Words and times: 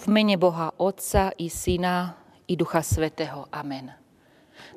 V 0.00 0.08
mene 0.08 0.40
Boha 0.40 0.72
Otca 0.80 1.28
i 1.36 1.52
Syna 1.52 2.16
i 2.48 2.56
Ducha 2.56 2.80
Svetého. 2.80 3.44
Amen. 3.52 3.92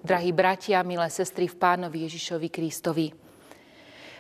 Drahí 0.04 0.36
bratia, 0.36 0.84
milé 0.84 1.08
sestry 1.08 1.48
v 1.48 1.56
Pánovi 1.56 2.04
Ježišovi 2.04 2.52
Kristovi, 2.52 3.08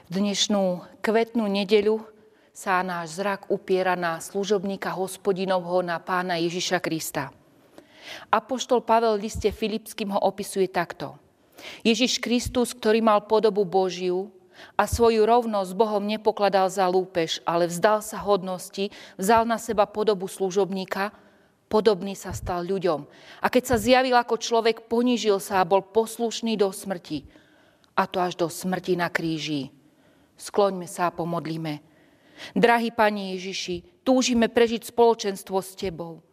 dnešnú 0.08 0.80
kvetnú 1.04 1.44
nedeľu 1.52 2.08
sa 2.55 2.80
náš 2.88 3.20
zrak 3.20 3.52
upiera 3.52 4.00
na 4.00 4.23
služobníka 4.23 4.95
hospodinovho, 4.95 5.84
na 5.84 6.00
Pána 6.00 6.39
Ježiša 6.39 6.80
Krista. 6.80 7.35
Apoštol 8.31 8.80
Pavel 8.80 9.20
v 9.20 9.27
liste 9.27 9.52
Filipským 9.52 10.08
ho 10.08 10.23
opisuje 10.23 10.72
takto. 10.72 11.20
Ježiš 11.84 12.23
Kristus, 12.23 12.72
ktorý 12.72 13.04
mal 13.04 13.27
podobu 13.27 13.67
Božiu, 13.67 14.31
a 14.75 14.84
svoju 14.88 15.23
rovnosť 15.23 15.70
s 15.71 15.80
Bohom 15.80 16.04
nepokladal 16.04 16.67
za 16.67 16.88
lúpež, 16.90 17.40
ale 17.44 17.70
vzdal 17.70 18.02
sa 18.02 18.22
hodnosti, 18.22 18.89
vzal 19.16 19.48
na 19.48 19.62
seba 19.62 19.86
podobu 19.86 20.26
služobníka, 20.27 21.13
podobný 21.72 22.13
sa 22.13 22.34
stal 22.38 22.62
ľuďom. 22.66 23.05
A 23.41 23.48
keď 23.49 23.63
sa 23.73 23.77
zjavil 23.81 24.13
ako 24.13 24.38
človek, 24.38 24.86
ponížil 24.86 25.41
sa 25.41 25.62
a 25.62 25.67
bol 25.67 25.81
poslušný 25.81 26.53
do 26.53 26.70
smrti. 26.70 27.26
A 27.98 28.05
to 28.09 28.22
až 28.22 28.38
do 28.38 28.48
smrti 28.49 28.94
na 28.94 29.09
kríži. 29.09 29.73
Skloňme 30.38 30.89
sa 30.89 31.09
a 31.09 31.16
pomodlíme. 31.16 31.81
Drahý 32.58 32.89
Pani 32.89 33.38
Ježiši, 33.38 34.02
túžime 34.02 34.50
prežiť 34.50 34.89
spoločenstvo 34.89 35.58
s 35.61 35.77
Tebou. 35.77 36.25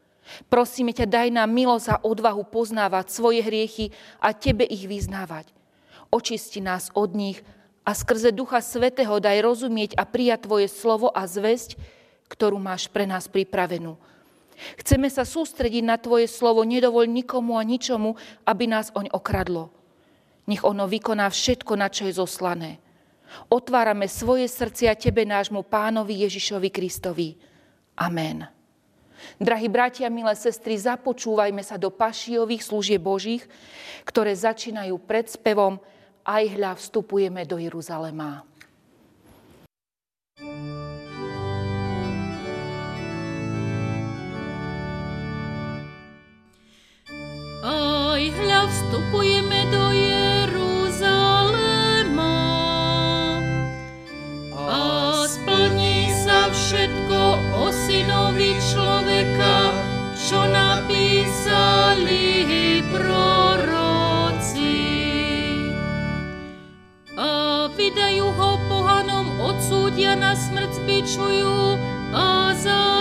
Prosíme 0.49 0.95
ťa, 0.95 1.07
daj 1.09 1.29
nám 1.35 1.51
milosť 1.51 1.87
a 1.91 2.01
odvahu 2.07 2.47
poznávať 2.49 3.13
svoje 3.13 3.41
hriechy 3.45 3.93
a 4.21 4.33
Tebe 4.33 4.65
ich 4.65 4.87
vyznávať. 4.87 5.53
Očisti 6.11 6.59
nás 6.59 6.91
od 6.95 7.15
nich 7.15 7.39
a 7.91 7.93
skrze 7.99 8.31
Ducha 8.31 8.63
Svetého 8.63 9.19
daj 9.19 9.43
rozumieť 9.43 9.99
a 9.99 10.07
prijať 10.07 10.47
Tvoje 10.47 10.71
slovo 10.71 11.11
a 11.11 11.27
zväzť, 11.27 11.75
ktorú 12.31 12.63
máš 12.63 12.87
pre 12.87 13.03
nás 13.03 13.27
pripravenú. 13.27 13.99
Chceme 14.79 15.11
sa 15.11 15.27
sústrediť 15.27 15.83
na 15.83 15.99
Tvoje 15.99 16.31
slovo, 16.31 16.63
nedovoľ 16.63 17.11
nikomu 17.11 17.59
a 17.59 17.67
ničomu, 17.67 18.15
aby 18.47 18.71
nás 18.71 18.95
oň 18.95 19.11
okradlo. 19.11 19.75
Nech 20.47 20.63
ono 20.63 20.87
vykoná 20.87 21.27
všetko, 21.27 21.73
na 21.75 21.91
čo 21.91 22.07
je 22.07 22.15
zoslané. 22.15 22.79
Otvárame 23.51 24.07
svoje 24.07 24.47
srdcia 24.47 24.95
Tebe, 24.95 25.27
nášmu 25.27 25.67
pánovi 25.67 26.23
Ježišovi 26.31 26.71
Kristovi. 26.71 27.35
Amen. 27.99 28.47
Drahí 29.43 29.67
bratia, 29.67 30.07
milé 30.07 30.39
sestry, 30.39 30.79
započúvajme 30.79 31.67
sa 31.67 31.75
do 31.75 31.91
pašiových 31.91 32.63
služieb 32.63 33.03
Božích, 33.03 33.43
ktoré 34.07 34.31
začínajú 34.31 34.95
pred 35.03 35.27
spevom 35.27 35.83
aj 36.25 36.45
hľa 36.57 36.77
vstupujeme 36.77 37.45
do 37.49 37.57
Jeruzalema. 37.57 38.45
Aj 47.61 48.23
hľa 48.25 48.63
vstupujeme 48.69 49.61
do 49.69 49.85
Jeruzalema 49.97 51.41
a 54.57 54.81
splní 55.29 56.13
sa 56.25 56.49
všetko 56.53 57.21
o 57.65 57.73
synovi 57.73 58.57
človeka, 58.61 59.00
smrť, 70.91 71.07
zbičujú 71.07 71.79
a 72.11 72.51
zabijú. 72.59 73.00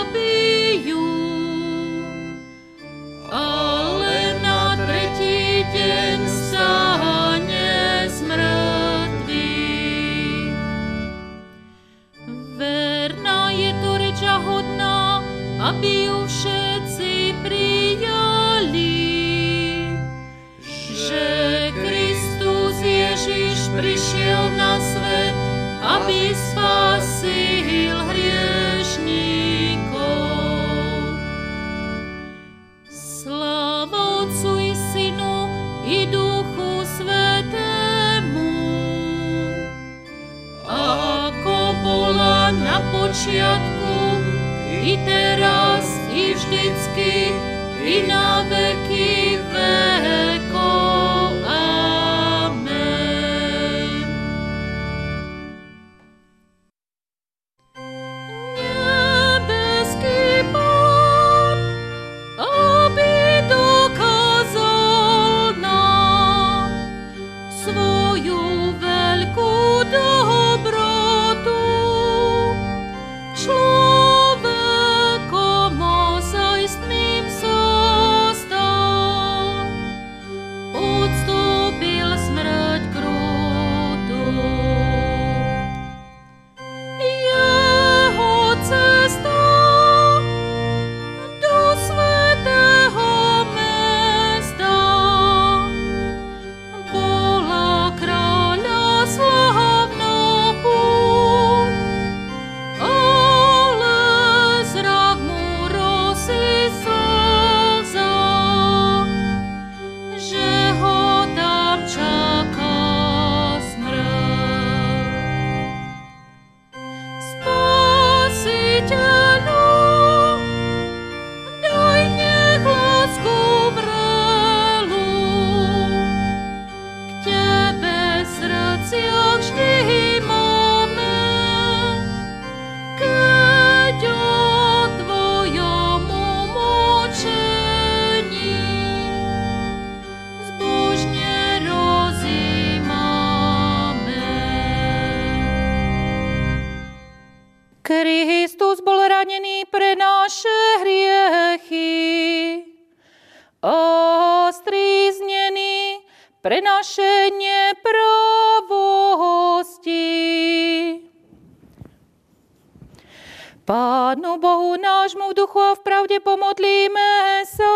A 165.58 165.74
v 165.74 165.80
pravde 165.82 166.22
pomodlíme 166.22 167.42
sa. 167.48 167.74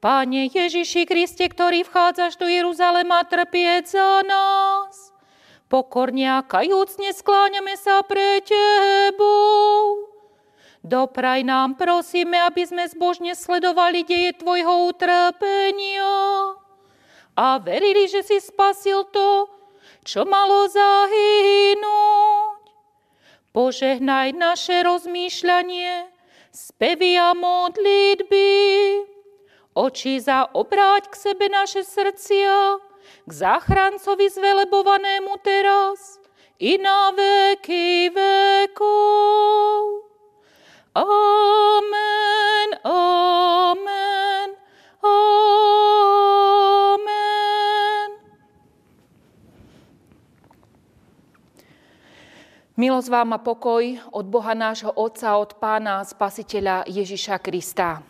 Pane 0.00 0.48
Ježiši 0.48 1.04
Kriste, 1.04 1.44
ktorý 1.44 1.84
vchádzaš 1.84 2.40
do 2.40 2.48
Jeruzalema 2.48 3.20
trpieť 3.28 3.84
za 3.92 4.24
nás, 4.24 5.12
pokorne 5.68 6.24
a 6.24 6.40
kajúcne 6.40 7.12
skláňame 7.12 7.76
sa 7.76 8.00
pre 8.00 8.40
Tebou. 8.40 10.08
Dopraj 10.80 11.44
nám, 11.44 11.76
prosíme, 11.76 12.40
aby 12.40 12.64
sme 12.64 12.88
zbožne 12.88 13.36
sledovali 13.36 14.00
deje 14.00 14.40
Tvojho 14.40 14.88
utrpenia 14.88 16.56
a 17.36 17.60
verili, 17.60 18.08
že 18.08 18.24
si 18.24 18.40
spasil 18.40 19.04
to, 19.12 19.52
čo 20.00 20.24
malo 20.24 20.64
zahynúť. 20.72 22.60
Požehnaj 23.52 24.32
naše 24.32 24.80
rozmýšľanie, 24.80 26.19
spevy 26.50 27.16
a 27.18 27.34
modlitby. 27.34 28.50
Oči 29.74 30.18
za 30.18 30.50
obráť 30.50 31.14
k 31.14 31.14
sebe 31.14 31.46
naše 31.46 31.86
srdcia, 31.86 32.82
k 33.26 33.30
záchrancovi 33.30 34.26
zvelebovanému 34.26 35.38
teraz 35.46 36.18
i 36.58 36.74
na 36.76 37.14
veky 37.14 38.10
vekov. 38.10 40.04
Amen, 40.98 42.68
amen. 42.82 44.09
Milosť 52.80 53.12
vám 53.12 53.36
a 53.36 53.44
pokoj 53.44 53.84
od 54.08 54.24
Boha 54.24 54.56
nášho 54.56 54.88
Otca, 54.96 55.36
od 55.36 55.60
Pána 55.60 56.00
Spasiteľa 56.00 56.88
Ježiša 56.88 57.36
Krista. 57.44 58.00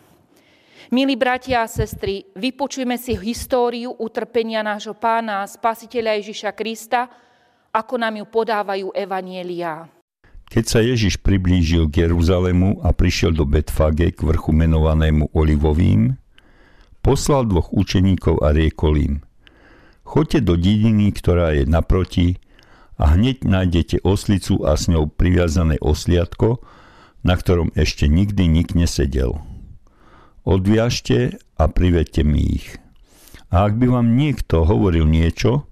Milí 0.95 1.19
bratia 1.19 1.59
a 1.59 1.67
sestry, 1.67 2.23
vypočujme 2.39 2.95
si 2.95 3.19
históriu 3.19 3.91
utrpenia 3.99 4.63
nášho 4.63 4.95
Pána 4.95 5.43
Spasiteľa 5.43 6.23
Ježiša 6.23 6.55
Krista, 6.55 7.11
ako 7.75 7.99
nám 7.99 8.23
ju 8.23 8.25
podávajú 8.31 8.95
evanielia. 8.95 9.91
Keď 10.47 10.63
sa 10.63 10.79
Ježiš 10.79 11.19
priblížil 11.19 11.91
k 11.91 12.07
Jeruzalému 12.07 12.79
a 12.79 12.95
prišiel 12.95 13.35
do 13.35 13.43
Betfage 13.43 14.15
k 14.15 14.23
vrchu 14.23 14.55
menovanému 14.55 15.35
Olivovým, 15.35 16.15
poslal 17.03 17.43
dvoch 17.43 17.75
učeníkov 17.75 18.39
a 18.39 18.55
riekol 18.55 18.95
im 19.03 19.15
Choďte 20.07 20.39
do 20.47 20.55
dediny, 20.55 21.11
ktorá 21.11 21.59
je 21.59 21.67
naproti 21.67 22.39
a 23.01 23.17
hneď 23.17 23.41
nájdete 23.41 24.05
oslicu 24.05 24.61
a 24.61 24.77
s 24.77 24.85
ňou 24.85 25.09
priviazané 25.09 25.81
osliadko, 25.81 26.61
na 27.25 27.33
ktorom 27.33 27.73
ešte 27.73 28.05
nikdy 28.05 28.45
nik 28.45 28.77
nesedel. 28.77 29.41
Odviažte 30.45 31.41
a 31.57 31.65
privedte 31.65 32.21
mi 32.21 32.61
ich. 32.61 32.77
A 33.49 33.65
ak 33.65 33.81
by 33.81 33.89
vám 33.89 34.13
niekto 34.13 34.69
hovoril 34.69 35.09
niečo, 35.09 35.65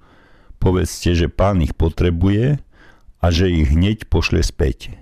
povedzte, 0.57 1.13
že 1.13 1.29
pán 1.29 1.61
ich 1.61 1.77
potrebuje 1.77 2.57
a 3.21 3.25
že 3.29 3.45
ich 3.45 3.69
hneď 3.69 4.09
pošle 4.09 4.41
späť. 4.41 4.97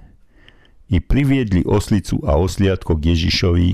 I 0.91 0.99
priviedli 0.99 1.63
oslicu 1.63 2.19
a 2.27 2.35
osliadko 2.39 2.99
k 2.99 3.15
Ježišovi, 3.15 3.71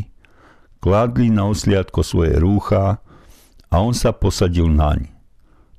kládli 0.77 1.33
na 1.33 1.49
osliadko 1.49 2.05
svoje 2.05 2.37
rúcha 2.37 3.01
a 3.69 3.75
on 3.81 3.97
sa 3.97 4.13
posadil 4.13 4.69
naň. 4.69 5.09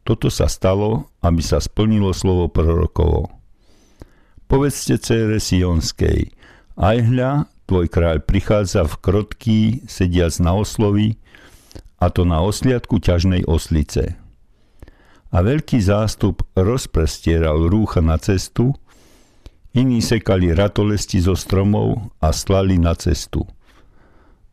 Toto 0.05 0.29
sa 0.29 0.51
stalo, 0.51 1.09
aby 1.25 1.41
sa 1.41 1.59
splnilo 1.59 2.13
slovo 2.13 2.53
prorokovo. 2.53 3.33
Povedzte 4.45 5.01
cére 5.01 5.41
Sionskej, 5.41 6.29
aj 6.77 6.97
hľa, 7.09 7.49
tvoj 7.65 7.89
kráľ 7.89 8.21
prichádza 8.29 8.85
v 8.85 8.95
krotký, 9.01 9.61
sediac 9.89 10.37
na 10.45 10.53
oslovi, 10.53 11.17
a 11.97 12.13
to 12.13 12.29
na 12.29 12.45
osliadku 12.45 13.01
ťažnej 13.01 13.49
oslice 13.49 14.21
a 15.35 15.43
veľký 15.43 15.83
zástup 15.83 16.47
rozprestieral 16.55 17.67
rúcha 17.67 17.99
na 17.99 18.15
cestu, 18.23 18.71
iní 19.75 19.99
sekali 19.99 20.55
ratolesti 20.55 21.19
zo 21.19 21.35
stromov 21.35 22.15
a 22.23 22.31
slali 22.31 22.79
na 22.79 22.95
cestu. 22.95 23.43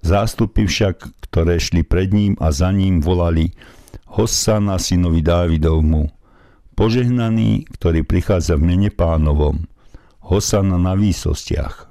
Zástupy 0.01 0.65
však, 0.65 1.29
ktoré 1.29 1.61
šli 1.61 1.85
pred 1.85 2.09
ním 2.09 2.33
a 2.41 2.49
za 2.49 2.73
ním, 2.73 2.97
volali 2.97 3.53
Hossana 4.17 4.81
synovi 4.81 5.21
Dávidovmu, 5.21 6.09
požehnaný, 6.81 7.69
ktorý 7.77 8.01
prichádza 8.01 8.57
v 8.57 8.73
mene 8.73 8.89
pánovom, 8.89 9.69
Hossana 10.25 10.81
na 10.81 10.97
výsostiach. 10.97 11.90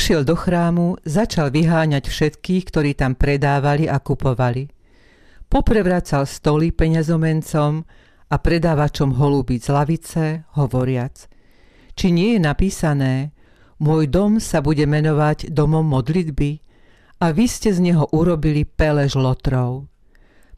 Vošiel 0.00 0.24
do 0.24 0.32
chrámu, 0.32 0.96
začal 1.04 1.52
vyháňať 1.52 2.08
všetkých, 2.08 2.72
ktorí 2.72 2.96
tam 2.96 3.12
predávali 3.12 3.84
a 3.84 4.00
kupovali. 4.00 4.72
Poprevracal 5.44 6.24
stoly 6.24 6.72
peňazomencom 6.72 7.84
a 8.32 8.36
predávačom 8.40 9.12
holúbic 9.20 9.60
z 9.60 9.68
lavice, 9.68 10.24
hovoriac. 10.56 11.28
Či 12.00 12.16
nie 12.16 12.32
je 12.32 12.40
napísané, 12.40 13.36
môj 13.76 14.08
dom 14.08 14.40
sa 14.40 14.64
bude 14.64 14.88
menovať 14.88 15.52
domom 15.52 15.84
modlitby 15.84 16.64
a 17.20 17.36
vy 17.36 17.44
ste 17.44 17.68
z 17.68 17.92
neho 17.92 18.08
urobili 18.08 18.64
pelež 18.64 19.20
lotrov. 19.20 19.84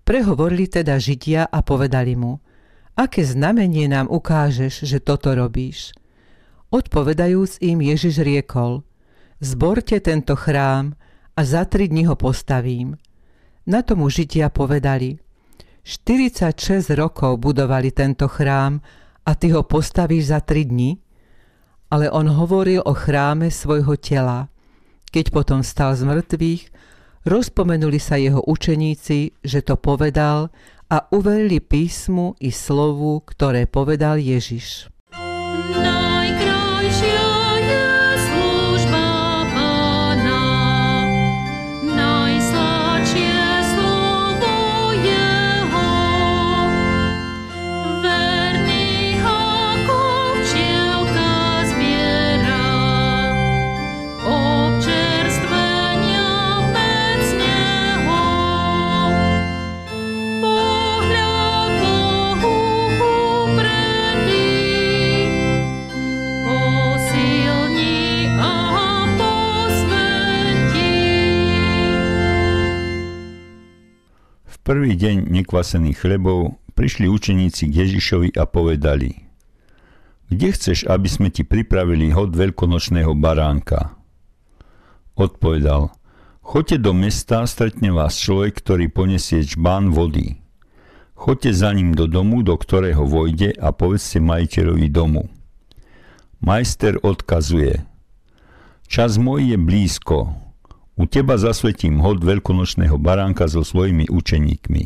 Prehovorili 0.06 0.71
teda 0.71 1.03
Židia 1.03 1.50
a 1.50 1.67
povedali 1.67 2.15
mu, 2.15 2.39
aké 2.94 3.27
znamenie 3.27 3.91
nám 3.91 4.06
ukážeš, 4.06 4.87
že 4.87 5.03
toto 5.03 5.34
robíš? 5.34 5.91
Odpovedajúc 6.70 7.58
im 7.58 7.82
Ježiš 7.82 8.22
riekol– 8.22 8.87
zborte 9.43 9.99
tento 9.99 10.39
chrám 10.39 10.94
a 11.34 11.41
za 11.43 11.67
tri 11.67 11.91
dni 11.91 12.06
ho 12.06 12.15
postavím. 12.15 12.94
Na 13.67 13.82
tomu 13.82 14.06
Židia 14.06 14.55
povedali, 14.55 15.19
46 15.82 16.94
rokov 16.94 17.43
budovali 17.43 17.91
tento 17.91 18.31
chrám 18.31 18.79
a 19.27 19.31
ty 19.34 19.51
ho 19.51 19.67
postavíš 19.67 20.31
za 20.31 20.39
tri 20.39 20.63
dni? 20.63 20.94
Ale 21.91 22.08
on 22.08 22.31
hovoril 22.31 22.87
o 22.87 22.94
chráme 22.94 23.51
svojho 23.51 23.99
tela. 23.99 24.49
Keď 25.13 25.34
potom 25.34 25.61
stal 25.61 25.93
z 25.99 26.06
mŕtvych, 26.06 26.63
rozpomenuli 27.27 28.01
sa 28.01 28.17
jeho 28.17 28.41
učeníci, 28.46 29.44
že 29.44 29.61
to 29.61 29.77
povedal 29.77 30.49
a 30.89 30.96
uverili 31.13 31.61
písmu 31.61 32.39
i 32.41 32.49
slovu, 32.49 33.20
ktoré 33.27 33.69
povedal 33.69 34.17
Ježiš. 34.17 34.89
No. 35.13 36.02
Prvý 74.72 74.96
deň 74.96 75.29
nekvasených 75.29 76.00
chlebov 76.00 76.56
prišli 76.72 77.05
učeníci 77.05 77.69
k 77.69 77.84
Ježišovi 77.84 78.32
a 78.41 78.48
povedali 78.48 79.29
Kde 80.32 80.48
chceš, 80.48 80.88
aby 80.88 81.12
sme 81.12 81.29
ti 81.29 81.44
pripravili 81.44 82.08
hod 82.08 82.32
veľkonočného 82.32 83.12
baránka? 83.12 83.93
Odpovedal 85.12 85.93
Choďte 86.41 86.88
do 86.88 86.96
mesta, 86.96 87.44
stretne 87.44 87.93
vás 87.93 88.17
človek, 88.17 88.64
ktorý 88.64 88.88
ponesie 88.88 89.44
čbán 89.44 89.93
vody. 89.93 90.41
Choďte 91.20 91.52
za 91.52 91.76
ním 91.76 91.93
do 91.93 92.08
domu, 92.08 92.41
do 92.41 92.56
ktorého 92.56 93.05
vojde 93.05 93.52
a 93.60 93.76
povedzte 93.76 94.24
majiteľovi 94.24 94.88
domu. 94.88 95.29
Majster 96.41 96.96
odkazuje. 97.05 97.84
Čas 98.88 99.20
môj 99.20 99.52
je 99.52 99.58
blízko. 99.60 100.32
U 100.96 101.08
teba 101.08 101.41
zasvetím 101.41 102.05
hod 102.05 102.20
veľkonočného 102.20 103.01
baránka 103.01 103.49
so 103.49 103.65
svojimi 103.65 104.13
učeníkmi. 104.13 104.84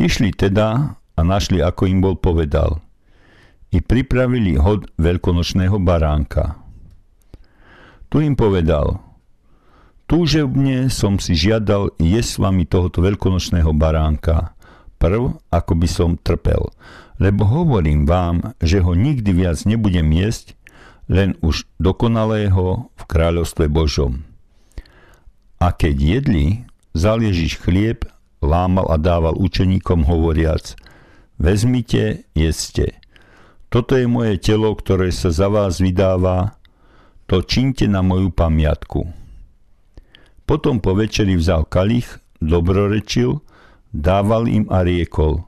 Išli 0.00 0.32
teda 0.32 0.96
a 0.96 1.20
našli, 1.20 1.60
ako 1.60 1.82
im 1.88 2.00
bol 2.00 2.16
povedal. 2.16 2.80
I 3.72 3.84
pripravili 3.84 4.56
hod 4.56 4.88
veľkonočného 4.96 5.76
baránka. 5.80 6.56
Tu 8.08 8.24
im 8.24 8.36
povedal– 8.36 8.96
Túžebne 10.12 10.92
som 10.92 11.16
si 11.16 11.32
žiadal 11.32 11.96
jesť 11.96 12.36
s 12.36 12.36
vami 12.36 12.68
tohoto 12.68 13.00
veľkonočného 13.00 13.72
baránka, 13.72 14.52
prv, 15.00 15.40
ako 15.48 15.72
by 15.72 15.88
som 15.88 16.20
trpel, 16.20 16.68
lebo 17.16 17.48
hovorím 17.48 18.04
vám, 18.04 18.52
že 18.60 18.84
ho 18.84 18.92
nikdy 18.92 19.32
viac 19.32 19.64
nebudem 19.64 20.12
jesť, 20.12 20.52
len 21.08 21.32
už 21.40 21.64
dokonalého 21.80 22.92
v 22.92 23.02
kráľovstve 23.08 23.72
Božom. 23.72 24.28
A 25.62 25.70
keď 25.70 25.94
jedli, 25.94 26.66
zal 26.90 27.22
Ježiš 27.22 27.62
chlieb, 27.62 28.02
lámal 28.42 28.90
a 28.90 28.98
dával 28.98 29.38
učeníkom 29.38 30.02
hovoriac, 30.10 30.74
vezmite, 31.38 32.26
jeste. 32.34 32.98
Toto 33.70 33.94
je 33.94 34.10
moje 34.10 34.42
telo, 34.42 34.74
ktoré 34.74 35.14
sa 35.14 35.30
za 35.30 35.46
vás 35.46 35.78
vydáva, 35.78 36.58
to 37.30 37.46
činte 37.46 37.86
na 37.86 38.02
moju 38.02 38.34
pamiatku. 38.34 39.06
Potom 40.50 40.82
po 40.82 40.98
večeri 40.98 41.38
vzal 41.38 41.62
kalich, 41.70 42.10
dobrorečil, 42.42 43.38
dával 43.94 44.50
im 44.50 44.66
a 44.66 44.82
riekol. 44.82 45.46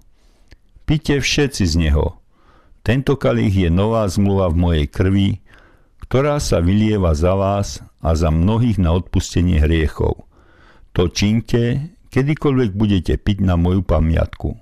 Pite 0.87 1.19
všetci 1.19 1.67
z 1.67 1.75
neho. 1.91 2.23
Tento 2.87 3.19
kalich 3.19 3.67
je 3.67 3.67
nová 3.67 4.07
zmluva 4.07 4.47
v 4.47 4.63
mojej 4.63 4.87
krvi, 4.87 5.43
ktorá 6.07 6.39
sa 6.39 6.63
vylieva 6.63 7.11
za 7.19 7.35
vás 7.35 7.83
a 8.05 8.13
za 8.13 8.29
mnohých 8.29 8.77
na 8.77 8.93
odpustenie 8.93 9.65
hriechov. 9.65 10.29
To 10.93 11.09
činte, 11.09 11.97
kedykoľvek 12.13 12.71
budete 12.77 13.17
piť 13.17 13.41
na 13.41 13.57
moju 13.57 13.81
pamiatku. 13.81 14.61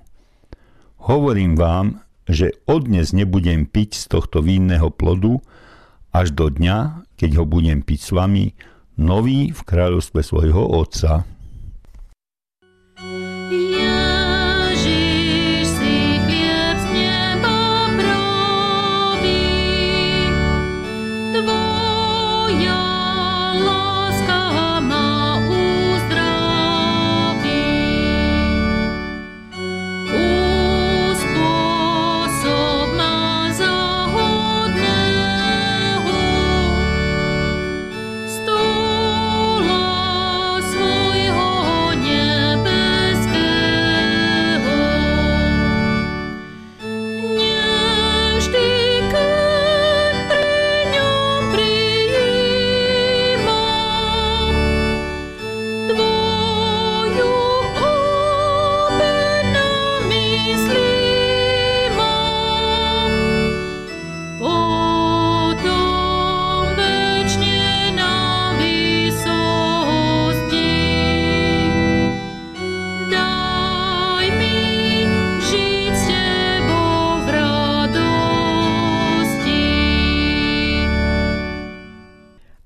Hovorím 1.03 1.59
vám, 1.59 1.99
že 2.23 2.55
odnes 2.63 3.11
nebudem 3.11 3.67
piť 3.67 3.99
z 3.99 4.05
tohto 4.07 4.39
vínneho 4.39 4.87
plodu 4.87 5.43
až 6.15 6.31
do 6.31 6.47
dňa, 6.47 7.03
keď 7.19 7.43
ho 7.43 7.45
budem 7.45 7.83
piť 7.83 7.99
s 7.99 8.11
vami 8.15 8.55
nový 8.95 9.51
v 9.51 9.61
kráľovstve 9.61 10.23
svojho 10.23 10.63
otca. 10.63 11.27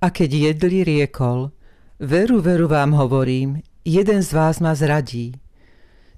A 0.08 0.16
keď 0.16 0.56
jedli, 0.56 0.88
riekol, 0.88 1.52
veru, 2.00 2.40
veru 2.40 2.72
vám 2.72 2.96
hovorím, 2.96 3.60
jeden 3.84 4.24
z 4.24 4.32
vás 4.32 4.64
ma 4.64 4.72
zradí. 4.72 5.36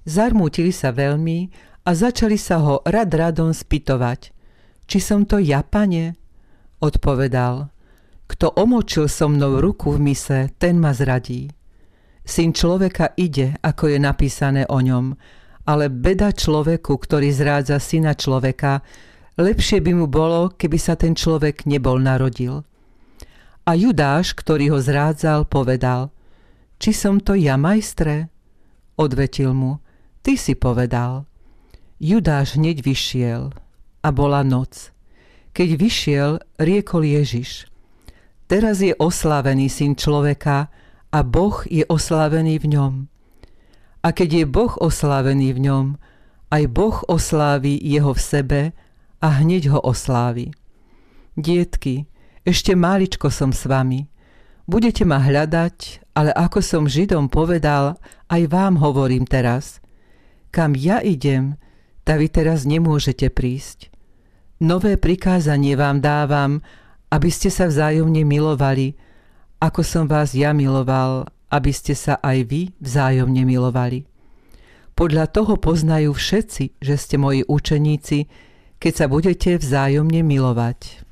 Zarmútili 0.06 0.70
sa 0.70 0.94
veľmi 0.94 1.50
a 1.82 1.90
začali 1.90 2.38
sa 2.38 2.62
ho 2.62 2.86
rad 2.86 3.10
radom 3.10 3.50
spytovať. 3.50 4.30
Či 4.86 4.98
som 5.02 5.26
to 5.26 5.42
ja, 5.42 5.66
pane? 5.66 6.14
Odpovedal, 6.78 7.66
kto 8.30 8.54
omočil 8.54 9.10
so 9.10 9.26
mnou 9.26 9.58
ruku 9.58 9.98
v 9.98 10.14
mise, 10.14 10.54
ten 10.54 10.78
ma 10.78 10.94
zradí. 10.94 11.50
Syn 12.22 12.54
človeka 12.54 13.18
ide, 13.18 13.58
ako 13.58 13.90
je 13.90 13.98
napísané 13.98 14.70
o 14.70 14.78
ňom, 14.78 15.18
ale 15.66 15.90
beda 15.90 16.30
človeku, 16.30 16.94
ktorý 16.94 17.34
zrádza 17.34 17.82
syna 17.82 18.14
človeka, 18.14 18.86
lepšie 19.34 19.82
by 19.82 19.98
mu 19.98 20.06
bolo, 20.06 20.54
keby 20.54 20.78
sa 20.78 20.94
ten 20.94 21.18
človek 21.18 21.66
nebol 21.66 21.98
narodil. 21.98 22.69
A 23.70 23.78
Judáš, 23.78 24.34
ktorý 24.34 24.74
ho 24.74 24.82
zrádzal, 24.82 25.46
povedal, 25.46 26.10
či 26.82 26.90
som 26.90 27.22
to 27.22 27.38
ja, 27.38 27.54
majstre? 27.54 28.26
Odvetil 28.98 29.54
mu, 29.54 29.78
ty 30.26 30.34
si 30.34 30.58
povedal. 30.58 31.22
Judáš 32.02 32.58
hneď 32.58 32.82
vyšiel 32.82 33.54
a 34.02 34.08
bola 34.10 34.42
noc. 34.42 34.90
Keď 35.54 35.68
vyšiel, 35.78 36.30
riekol 36.58 37.06
Ježiš, 37.06 37.70
teraz 38.50 38.82
je 38.82 38.90
oslávený 38.98 39.70
syn 39.70 39.94
človeka 39.94 40.66
a 41.14 41.22
Boh 41.22 41.62
je 41.70 41.86
oslávený 41.86 42.58
v 42.58 42.74
ňom. 42.74 42.94
A 44.02 44.10
keď 44.10 44.42
je 44.42 44.44
Boh 44.50 44.74
oslávený 44.82 45.54
v 45.54 45.70
ňom, 45.70 45.86
aj 46.50 46.66
Boh 46.74 46.98
oslávi 47.06 47.78
jeho 47.78 48.18
v 48.18 48.22
sebe 48.34 48.60
a 49.22 49.38
hneď 49.38 49.70
ho 49.70 49.78
oslávi. 49.78 50.50
Dietky, 51.38 52.09
ešte 52.50 52.74
máličko 52.74 53.30
som 53.30 53.54
s 53.54 53.64
vami. 53.70 54.10
Budete 54.66 55.06
ma 55.06 55.22
hľadať, 55.22 56.02
ale 56.18 56.30
ako 56.34 56.58
som 56.62 56.90
Židom 56.90 57.30
povedal, 57.30 57.98
aj 58.26 58.42
vám 58.50 58.78
hovorím 58.82 59.26
teraz. 59.26 59.78
Kam 60.50 60.74
ja 60.74 60.98
idem, 60.98 61.58
tak 62.02 62.22
vy 62.22 62.28
teraz 62.30 62.66
nemôžete 62.66 63.30
prísť. 63.30 63.90
Nové 64.58 64.98
prikázanie 64.98 65.78
vám 65.78 66.02
dávam, 66.02 66.60
aby 67.10 67.30
ste 67.30 67.50
sa 67.50 67.66
vzájomne 67.66 68.22
milovali, 68.26 68.94
ako 69.58 69.82
som 69.82 70.04
vás 70.06 70.34
ja 70.34 70.54
miloval, 70.54 71.30
aby 71.50 71.70
ste 71.74 71.98
sa 71.98 72.18
aj 72.22 72.38
vy 72.46 72.62
vzájomne 72.78 73.42
milovali. 73.42 74.06
Podľa 74.94 75.32
toho 75.32 75.58
poznajú 75.58 76.14
všetci, 76.14 76.78
že 76.78 76.94
ste 76.94 77.16
moji 77.18 77.42
učeníci, 77.46 78.28
keď 78.78 78.92
sa 78.94 79.06
budete 79.10 79.58
vzájomne 79.58 80.22
milovať. 80.22 81.09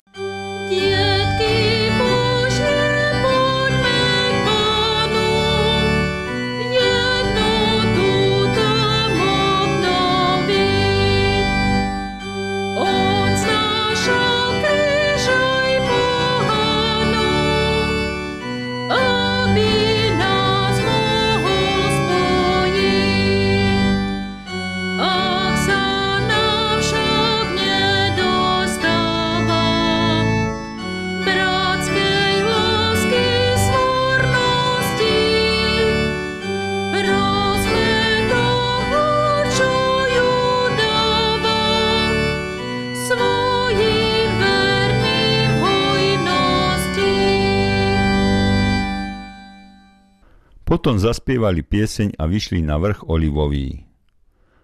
Potom 50.88 51.04
zaspievali 51.04 51.60
pieseň 51.60 52.16
a 52.16 52.24
vyšli 52.24 52.64
na 52.64 52.80
vrch 52.80 53.12
Olivový. 53.12 53.84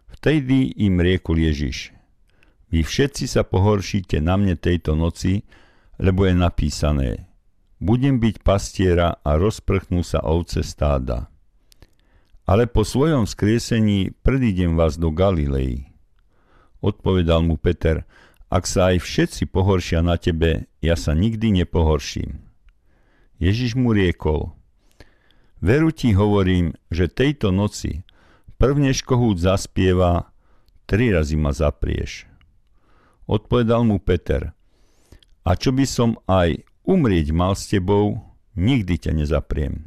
Vtedy 0.09 0.73
im 0.81 0.97
riekol 0.97 1.37
Ježiš. 1.37 1.93
Vy 2.73 2.81
všetci 2.81 3.29
sa 3.29 3.45
pohoršíte 3.45 4.25
na 4.25 4.41
mne 4.41 4.57
tejto 4.57 4.97
noci, 4.97 5.45
lebo 6.01 6.25
je 6.25 6.33
napísané 6.33 7.29
Budem 7.77 8.25
byť 8.25 8.41
pastiera 8.41 9.21
a 9.21 9.37
rozprchnú 9.37 10.01
sa 10.01 10.25
ovce 10.25 10.65
stáda. 10.65 11.29
Ale 12.49 12.73
po 12.73 12.89
svojom 12.89 13.29
skriesení 13.29 14.17
predídem 14.25 14.81
vás 14.81 14.97
do 14.97 15.13
Galilei. 15.13 15.93
Odpovedal 16.81 17.45
mu 17.45 17.61
Peter, 17.61 18.09
ak 18.49 18.65
sa 18.65 18.97
aj 18.97 19.05
všetci 19.05 19.53
pohoršia 19.53 20.01
na 20.01 20.17
tebe, 20.17 20.73
ja 20.81 20.97
sa 20.97 21.13
nikdy 21.13 21.53
nepohorším. 21.53 22.41
Ježiš 23.37 23.77
mu 23.77 23.93
riekol, 23.93 24.57
veru 25.61 25.91
ti 25.93 26.17
hovorím, 26.17 26.75
že 26.89 27.11
tejto 27.11 27.53
noci, 27.53 28.03
prvnež 28.57 29.05
kohút 29.05 29.43
zaspieva, 29.43 30.33
tri 30.89 31.13
razy 31.13 31.37
ma 31.37 31.53
zaprieš. 31.53 32.27
Odpovedal 33.29 33.85
mu 33.85 34.01
Peter, 34.01 34.53
a 35.45 35.51
čo 35.57 35.77
by 35.77 35.85
som 35.85 36.17
aj 36.25 36.65
umrieť 36.89 37.33
mal 37.37 37.53
s 37.53 37.69
tebou, 37.69 38.21
nikdy 38.57 38.97
ťa 38.97 39.13
nezapriem. 39.13 39.85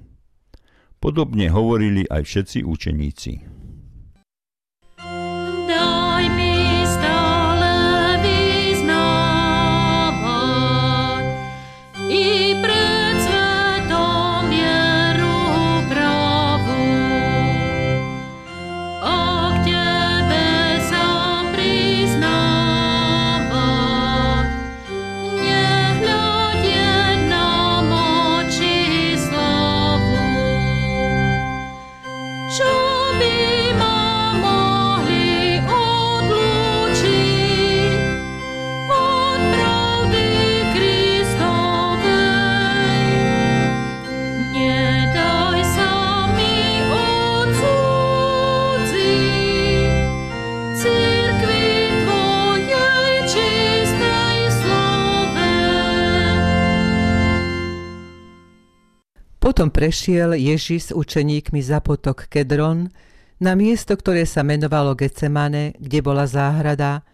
Podobne 0.98 1.50
hovorili 1.54 2.06
aj 2.10 2.26
všetci 2.26 2.60
učeníci. 2.66 3.57
Prešiel 59.88 60.36
Ježiš 60.36 60.92
s 60.92 60.92
učeníkmi 60.92 61.64
za 61.64 61.80
potok 61.80 62.28
Kedron 62.28 62.92
na 63.40 63.56
miesto, 63.56 63.96
ktoré 63.96 64.28
sa 64.28 64.44
menovalo 64.44 65.00
Getsemane, 65.00 65.80
kde 65.80 66.04
bola 66.04 66.28
záhrada, 66.28 67.08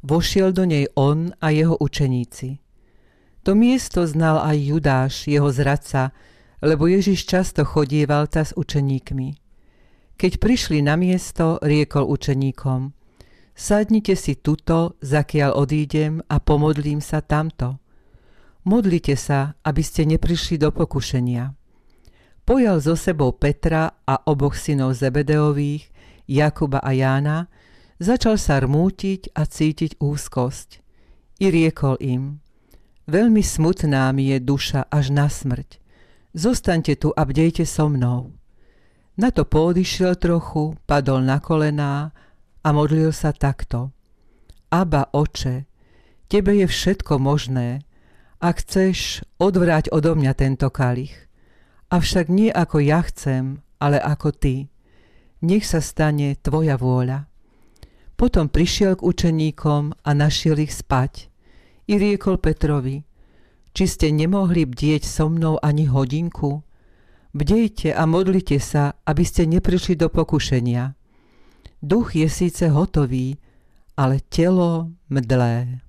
vošiel 0.00 0.56
do 0.56 0.64
nej 0.64 0.88
on 0.96 1.36
a 1.44 1.52
jeho 1.52 1.76
učeníci. 1.76 2.64
To 3.44 3.52
miesto 3.52 4.08
znal 4.08 4.40
aj 4.40 4.56
Judáš, 4.56 5.28
jeho 5.28 5.52
zradca, 5.52 6.16
lebo 6.64 6.88
Ježiš 6.88 7.28
často 7.28 7.60
chodieval 7.60 8.24
ta 8.32 8.40
s 8.40 8.56
učeníkmi. 8.56 9.36
Keď 10.16 10.40
prišli 10.40 10.80
na 10.80 10.96
miesto, 10.96 11.60
riekol 11.60 12.08
učeníkom, 12.08 12.96
sadnite 13.52 14.16
si 14.16 14.40
tuto, 14.40 14.96
zakiaľ 15.04 15.60
odídem 15.60 16.24
a 16.32 16.40
pomodlím 16.40 17.04
sa 17.04 17.20
tamto. 17.20 17.76
Modlite 18.64 19.12
sa, 19.12 19.60
aby 19.60 19.84
ste 19.84 20.08
neprišli 20.08 20.56
do 20.56 20.72
pokušenia. 20.72 21.63
Pojal 22.44 22.76
zo 22.84 22.92
sebou 22.92 23.32
Petra 23.32 24.04
a 24.04 24.20
oboch 24.28 24.52
synov 24.52 24.92
Zebedeových, 25.00 25.88
Jakuba 26.28 26.76
a 26.84 26.92
Jána, 26.92 27.48
začal 27.96 28.36
sa 28.36 28.60
rmútiť 28.60 29.32
a 29.32 29.48
cítiť 29.48 29.96
úzkosť. 29.96 30.84
I 31.40 31.48
riekol 31.48 31.96
im, 32.04 32.44
veľmi 33.08 33.40
smutná 33.40 34.12
mi 34.12 34.28
je 34.28 34.44
duša 34.44 34.92
až 34.92 35.08
na 35.08 35.32
smrť. 35.32 35.80
Zostaňte 36.36 37.00
tu 37.00 37.16
a 37.16 37.24
bdejte 37.24 37.64
so 37.64 37.88
mnou. 37.88 38.36
Na 39.16 39.32
to 39.32 39.48
poodišiel 39.48 40.20
trochu, 40.20 40.76
padol 40.84 41.24
na 41.24 41.40
kolená 41.40 42.12
a 42.60 42.68
modlil 42.76 43.08
sa 43.16 43.32
takto. 43.32 43.88
Aba, 44.68 45.08
oče, 45.16 45.64
tebe 46.28 46.52
je 46.60 46.68
všetko 46.68 47.16
možné, 47.16 47.88
ak 48.36 48.60
chceš, 48.60 49.24
odvráť 49.40 49.88
odo 49.96 50.12
mňa 50.12 50.32
tento 50.36 50.68
kalich 50.68 51.24
Avšak 51.92 52.32
nie 52.32 52.48
ako 52.48 52.80
ja 52.80 53.04
chcem, 53.04 53.60
ale 53.80 54.00
ako 54.00 54.32
ty. 54.32 54.72
Nech 55.44 55.68
sa 55.68 55.84
stane 55.84 56.40
tvoja 56.40 56.80
vôľa. 56.80 57.28
Potom 58.16 58.48
prišiel 58.48 58.96
k 58.96 59.04
učeníkom 59.04 59.92
a 60.00 60.10
našiel 60.16 60.56
ich 60.62 60.72
spať. 60.72 61.28
I 61.84 62.00
riekol 62.00 62.40
Petrovi, 62.40 63.04
či 63.76 63.84
ste 63.84 64.08
nemohli 64.08 64.64
bdieť 64.64 65.04
so 65.04 65.28
mnou 65.28 65.60
ani 65.60 65.84
hodinku? 65.84 66.64
Bdejte 67.34 67.92
a 67.92 68.06
modlite 68.06 68.62
sa, 68.62 68.96
aby 69.04 69.26
ste 69.26 69.44
neprišli 69.44 69.98
do 69.98 70.06
pokušenia. 70.08 70.94
Duch 71.82 72.16
je 72.16 72.30
síce 72.30 72.70
hotový, 72.70 73.36
ale 73.98 74.24
telo 74.32 74.94
mdlé. 75.10 75.83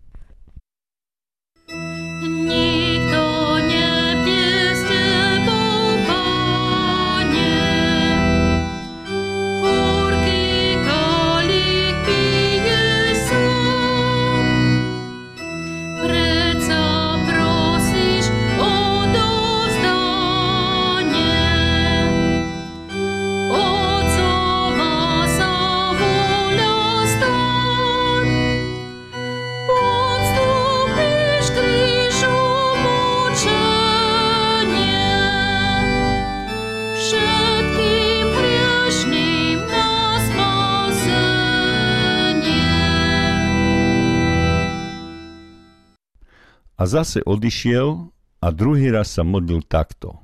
A 46.75 46.83
zase 46.83 47.23
odišiel 47.23 48.11
a 48.43 48.47
druhý 48.51 48.91
raz 48.91 49.15
sa 49.15 49.23
modlil 49.23 49.63
takto. 49.63 50.19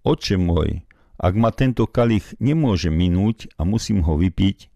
Oče 0.00 0.40
môj, 0.40 0.80
ak 1.20 1.34
ma 1.36 1.52
tento 1.52 1.84
kalich 1.84 2.32
nemôže 2.40 2.88
minúť 2.88 3.52
a 3.60 3.68
musím 3.68 4.00
ho 4.08 4.16
vypiť, 4.16 4.72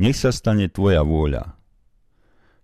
nech 0.00 0.16
sa 0.16 0.32
stane 0.32 0.72
tvoja 0.72 1.04
vôľa. 1.04 1.52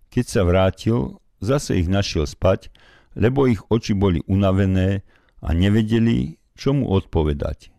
Keď 0.09 0.25
sa 0.25 0.41
vrátil, 0.41 1.21
zase 1.37 1.77
ich 1.77 1.85
našiel 1.85 2.25
spať, 2.25 2.73
lebo 3.13 3.45
ich 3.45 3.61
oči 3.69 3.93
boli 3.93 4.25
unavené 4.25 5.05
a 5.37 5.53
nevedeli, 5.53 6.41
čo 6.57 6.73
mu 6.73 6.89
odpovedať. 6.89 7.69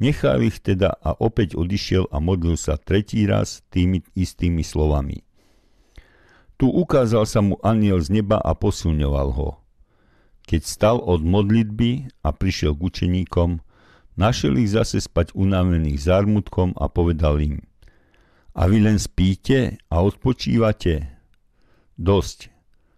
Nechal 0.00 0.40
ich 0.40 0.64
teda 0.64 0.96
a 0.96 1.12
opäť 1.20 1.58
odišiel 1.58 2.08
a 2.08 2.16
modlil 2.22 2.56
sa 2.56 2.80
tretí 2.80 3.28
raz 3.28 3.60
tými 3.68 4.00
istými 4.16 4.64
slovami. 4.64 5.27
Tu 6.58 6.66
ukázal 6.66 7.22
sa 7.22 7.38
mu 7.38 7.54
aniel 7.62 8.02
z 8.02 8.18
neba 8.18 8.42
a 8.42 8.50
posilňoval 8.50 9.28
ho. 9.38 9.62
Keď 10.42 10.62
stal 10.66 10.98
od 10.98 11.22
modlitby 11.22 12.10
a 12.26 12.34
prišiel 12.34 12.74
k 12.74 12.82
učeníkom, 12.82 13.62
našiel 14.18 14.58
ich 14.58 14.74
zase 14.74 14.98
spať 14.98 15.38
unavených 15.38 16.02
zármutkom 16.02 16.74
a 16.74 16.90
povedal 16.90 17.38
im 17.38 17.62
A 18.58 18.66
vy 18.66 18.82
len 18.82 18.98
spíte 18.98 19.78
a 19.86 20.02
odpočívate? 20.02 21.06
Dosť. 21.94 22.50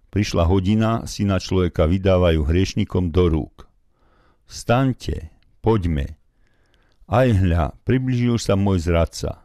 Prišla 0.09 0.49
hodina, 0.49 1.05
syna 1.05 1.37
človeka 1.37 1.85
vydávajú 1.85 2.42
hriešnikom 2.49 3.12
do 3.12 3.29
rúk. 3.29 3.68
Staňte, 4.49 5.31
poďme. 5.61 6.16
Aj 7.07 7.29
hľa, 7.29 7.77
približil 7.85 8.40
sa 8.40 8.57
môj 8.57 8.83
zradca. 8.83 9.44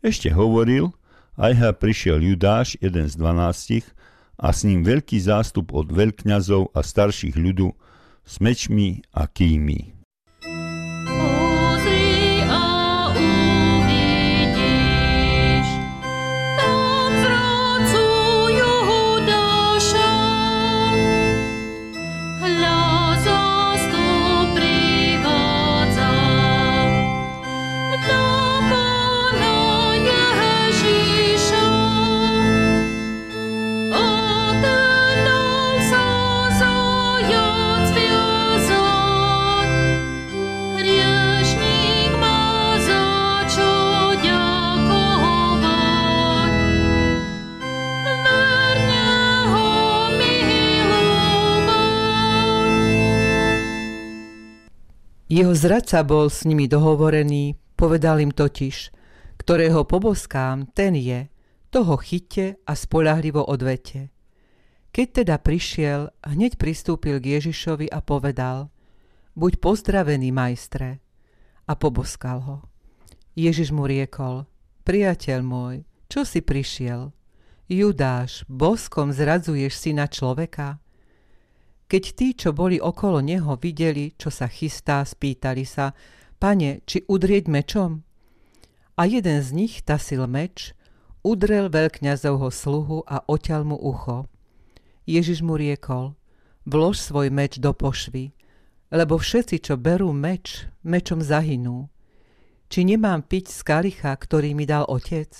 Ešte 0.00 0.32
hovoril, 0.32 0.90
Ajha 1.36 1.72
prišiel 1.76 2.24
Judáš, 2.24 2.80
jeden 2.80 3.08
z 3.08 3.14
dvanástich, 3.16 3.84
a 4.36 4.52
s 4.52 4.68
ním 4.68 4.84
veľký 4.84 5.16
zástup 5.20 5.72
od 5.72 5.88
veľkňazov 5.88 6.76
a 6.76 6.80
starších 6.84 7.36
ľudu 7.36 7.72
s 8.24 8.40
mečmi 8.40 9.00
a 9.16 9.24
kými. 9.24 9.95
Jeho 55.36 55.52
zradca 55.52 56.00
bol 56.00 56.32
s 56.32 56.48
nimi 56.48 56.64
dohovorený, 56.64 57.60
povedal 57.76 58.24
im 58.24 58.32
totiž, 58.32 58.88
ktorého 59.36 59.84
poboskám, 59.84 60.72
ten 60.72 60.96
je, 60.96 61.28
toho 61.68 62.00
chytte 62.00 62.56
a 62.64 62.72
spolahlivo 62.72 63.44
odvete. 63.44 64.08
Keď 64.96 65.06
teda 65.12 65.36
prišiel, 65.36 66.08
hneď 66.24 66.56
pristúpil 66.56 67.20
k 67.20 67.36
Ježišovi 67.36 67.84
a 67.84 68.00
povedal, 68.00 68.72
buď 69.36 69.60
pozdravený, 69.60 70.32
majstre, 70.32 71.04
a 71.68 71.72
poboskal 71.76 72.40
ho. 72.40 72.58
Ježiš 73.36 73.76
mu 73.76 73.84
riekol, 73.84 74.48
priateľ 74.88 75.44
môj, 75.44 75.84
čo 76.08 76.24
si 76.24 76.40
prišiel? 76.40 77.12
Judáš, 77.68 78.40
boskom 78.48 79.12
zradzuješ 79.12 79.84
syna 79.84 80.08
človeka? 80.08 80.80
Keď 81.86 82.04
tí, 82.18 82.34
čo 82.34 82.50
boli 82.50 82.82
okolo 82.82 83.22
neho, 83.22 83.54
videli, 83.54 84.10
čo 84.18 84.26
sa 84.26 84.50
chystá, 84.50 85.06
spýtali 85.06 85.62
sa, 85.62 85.94
pane, 86.42 86.82
či 86.82 87.06
udrieť 87.06 87.46
mečom? 87.46 88.02
A 88.98 89.06
jeden 89.06 89.38
z 89.38 89.48
nich 89.54 89.86
tasil 89.86 90.26
meč, 90.26 90.74
udrel 91.22 91.70
veľkňazovho 91.70 92.50
sluhu 92.50 93.06
a 93.06 93.22
oťal 93.30 93.62
mu 93.62 93.78
ucho. 93.78 94.26
Ježiš 95.06 95.46
mu 95.46 95.54
riekol, 95.54 96.18
vlož 96.66 96.98
svoj 96.98 97.30
meč 97.30 97.62
do 97.62 97.70
pošvy, 97.70 98.34
lebo 98.90 99.14
všetci, 99.18 99.62
čo 99.62 99.78
berú 99.78 100.10
meč, 100.10 100.66
mečom 100.82 101.22
zahynú. 101.22 101.86
Či 102.66 102.82
nemám 102.82 103.22
piť 103.22 103.54
z 103.54 103.60
kalicha, 103.62 104.10
ktorý 104.10 104.58
mi 104.58 104.66
dal 104.66 104.82
otec? 104.90 105.30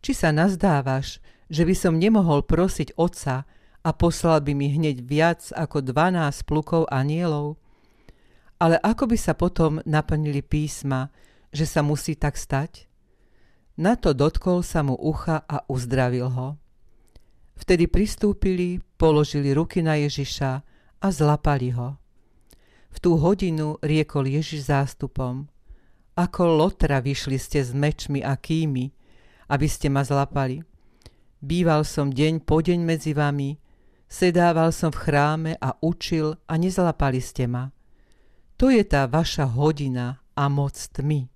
Či 0.00 0.12
sa 0.16 0.32
nazdávaš, 0.32 1.20
že 1.52 1.68
by 1.68 1.74
som 1.76 2.00
nemohol 2.00 2.40
prosiť 2.48 2.96
otca 2.96 3.44
a 3.86 3.94
poslal 3.94 4.42
by 4.42 4.50
mi 4.50 4.74
hneď 4.74 5.06
viac 5.06 5.54
ako 5.54 5.78
dvanásť 5.78 6.42
plukov 6.42 6.90
anielov? 6.90 7.54
Ale 8.58 8.82
ako 8.82 9.14
by 9.14 9.18
sa 9.20 9.38
potom 9.38 9.78
naplnili 9.86 10.42
písma, 10.42 11.14
že 11.54 11.70
sa 11.70 11.86
musí 11.86 12.18
tak 12.18 12.34
stať? 12.34 12.90
Na 13.78 13.94
to 13.94 14.10
dotkol 14.10 14.66
sa 14.66 14.82
mu 14.82 14.98
ucha 14.98 15.46
a 15.46 15.62
uzdravil 15.70 16.26
ho. 16.34 16.58
Vtedy 17.54 17.86
pristúpili, 17.86 18.82
položili 18.98 19.54
ruky 19.54 19.86
na 19.86 19.94
Ježiša 20.02 20.50
a 20.98 21.06
zlapali 21.14 21.70
ho. 21.70 21.94
V 22.90 22.98
tú 22.98 23.20
hodinu 23.20 23.78
riekol 23.84 24.26
Ježiš 24.26 24.72
zástupom, 24.72 25.46
ako 26.16 26.42
lotra 26.48 26.98
vyšli 27.04 27.36
ste 27.36 27.60
s 27.60 27.76
mečmi 27.76 28.24
a 28.24 28.34
kými, 28.34 28.88
aby 29.52 29.68
ste 29.68 29.92
ma 29.92 30.00
zlapali. 30.00 30.64
Býval 31.44 31.84
som 31.84 32.08
deň 32.08 32.40
po 32.40 32.64
deň 32.64 32.80
medzi 32.80 33.12
vami, 33.12 33.60
sedával 34.06 34.70
som 34.70 34.94
v 34.94 35.02
chráme 35.02 35.52
a 35.58 35.74
učil 35.82 36.38
a 36.46 36.54
nezlapali 36.56 37.20
ste 37.20 37.46
ma. 37.50 37.70
To 38.56 38.72
je 38.72 38.80
tá 38.88 39.04
vaša 39.04 39.52
hodina 39.52 40.24
a 40.32 40.48
moc 40.48 40.72
tmy. 40.72 41.28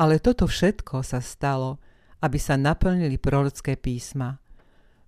Ale 0.00 0.16
toto 0.18 0.48
všetko 0.48 1.04
sa 1.04 1.20
stalo, 1.20 1.76
aby 2.24 2.38
sa 2.40 2.56
naplnili 2.56 3.20
prorocké 3.20 3.76
písma. 3.76 4.40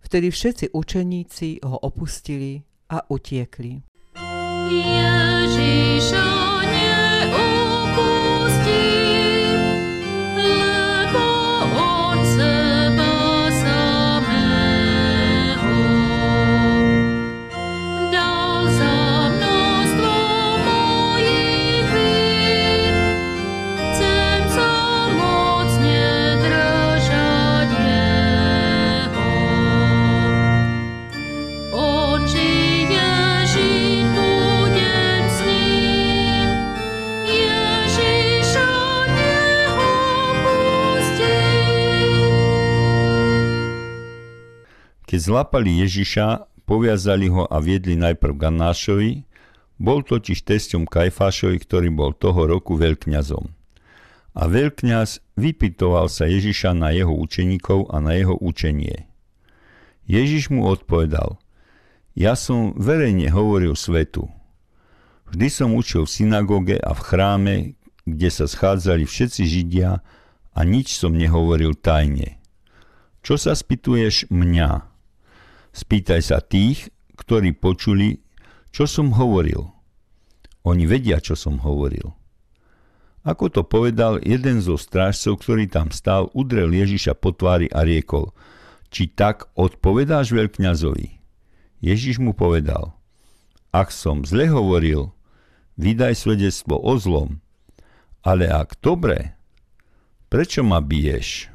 Vtedy 0.04 0.28
všetci 0.28 0.76
učeníci 0.76 1.64
ho 1.64 1.80
opustili 1.80 2.60
a 2.92 3.00
utiekli. 3.08 3.80
Ježiša. 4.68 6.33
Keď 45.14 45.30
zlapali 45.30 45.78
Ježiša, 45.78 46.42
poviazali 46.66 47.30
ho 47.30 47.46
a 47.46 47.62
viedli 47.62 47.94
najprv 47.94 48.34
k 48.34 48.50
Anášovi, 48.50 49.22
bol 49.78 50.02
totiž 50.02 50.42
testom 50.42 50.90
Kajfášovi, 50.90 51.54
ktorý 51.62 51.94
bol 51.94 52.18
toho 52.18 52.50
roku 52.50 52.74
veľkňazom. 52.74 53.46
A 54.34 54.42
veľkňaz 54.50 55.38
vypitoval 55.38 56.10
sa 56.10 56.26
Ježiša 56.26 56.74
na 56.74 56.90
jeho 56.90 57.14
učeníkov 57.14 57.94
a 57.94 58.02
na 58.02 58.18
jeho 58.18 58.34
učenie. 58.42 59.06
Ježiš 60.10 60.50
mu 60.50 60.66
odpovedal, 60.66 61.38
ja 62.18 62.34
som 62.34 62.74
verejne 62.74 63.30
hovoril 63.30 63.78
svetu. 63.78 64.26
Vždy 65.30 65.46
som 65.46 65.78
učil 65.78 66.10
v 66.10 66.14
synagóge 66.18 66.76
a 66.82 66.90
v 66.90 67.00
chráme, 67.06 67.54
kde 68.02 68.34
sa 68.34 68.50
schádzali 68.50 69.06
všetci 69.06 69.46
Židia 69.46 70.02
a 70.50 70.60
nič 70.66 70.98
som 70.98 71.14
nehovoril 71.14 71.78
tajne. 71.78 72.42
Čo 73.22 73.38
sa 73.38 73.54
spýtuješ 73.54 74.26
mňa? 74.34 74.93
Spýtaj 75.74 76.22
sa 76.22 76.38
tých, 76.38 76.94
ktorí 77.18 77.50
počuli, 77.58 78.22
čo 78.70 78.86
som 78.86 79.10
hovoril. 79.18 79.74
Oni 80.62 80.86
vedia, 80.86 81.18
čo 81.18 81.34
som 81.34 81.58
hovoril. 81.66 82.14
Ako 83.26 83.50
to 83.50 83.66
povedal 83.66 84.22
jeden 84.22 84.62
zo 84.62 84.78
strážcov, 84.78 85.42
ktorý 85.42 85.66
tam 85.66 85.90
stál, 85.90 86.30
udrel 86.30 86.70
Ježiša 86.70 87.18
po 87.18 87.34
tvári 87.34 87.66
a 87.74 87.82
riekol, 87.82 88.30
či 88.92 89.10
tak 89.10 89.50
odpovedáš 89.58 90.30
veľkňazovi? 90.30 91.18
Ježiš 91.82 92.22
mu 92.22 92.36
povedal, 92.36 92.94
ak 93.74 93.90
som 93.90 94.22
zle 94.22 94.46
hovoril, 94.46 95.10
vydaj 95.74 96.14
svedectvo 96.14 96.78
o 96.78 96.94
zlom, 97.00 97.42
ale 98.22 98.46
ak 98.46 98.78
dobre, 98.78 99.34
prečo 100.30 100.62
ma 100.62 100.78
biješ? 100.78 101.53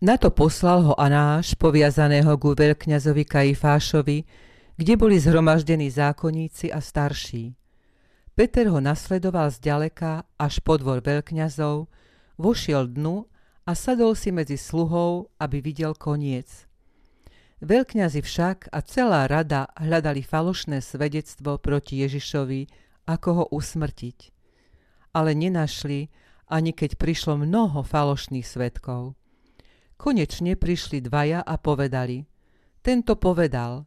Na 0.00 0.16
to 0.16 0.32
poslal 0.32 0.80
ho 0.80 0.94
Anáš, 0.96 1.52
poviazaného 1.60 2.32
ku 2.40 2.56
veľkňazovi 2.56 3.20
Kajfášovi, 3.28 4.18
kde 4.80 4.94
boli 4.96 5.20
zhromaždení 5.20 5.92
zákonníci 5.92 6.72
a 6.72 6.80
starší. 6.80 7.52
Peter 8.32 8.72
ho 8.72 8.80
nasledoval 8.80 9.52
zďaleka 9.52 10.24
až 10.40 10.64
po 10.64 10.80
dvor 10.80 11.04
veľkňazov, 11.04 11.84
vošiel 12.40 12.88
dnu 12.88 13.28
a 13.68 13.76
sadol 13.76 14.16
si 14.16 14.32
medzi 14.32 14.56
sluhou, 14.56 15.28
aby 15.36 15.60
videl 15.60 15.92
koniec. 15.92 16.48
Veľkňazi 17.60 18.24
však 18.24 18.72
a 18.72 18.80
celá 18.80 19.28
rada 19.28 19.68
hľadali 19.76 20.24
falošné 20.24 20.80
svedectvo 20.80 21.60
proti 21.60 22.00
Ježišovi, 22.00 22.72
ako 23.04 23.28
ho 23.36 23.44
usmrtiť. 23.52 24.32
Ale 25.12 25.36
nenašli, 25.36 26.08
ani 26.48 26.72
keď 26.72 26.96
prišlo 26.96 27.36
mnoho 27.36 27.84
falošných 27.84 28.48
svetkov. 28.48 29.19
Konečne 30.00 30.56
prišli 30.56 31.04
dvaja 31.04 31.44
a 31.44 31.60
povedali, 31.60 32.24
tento 32.80 33.20
povedal, 33.20 33.84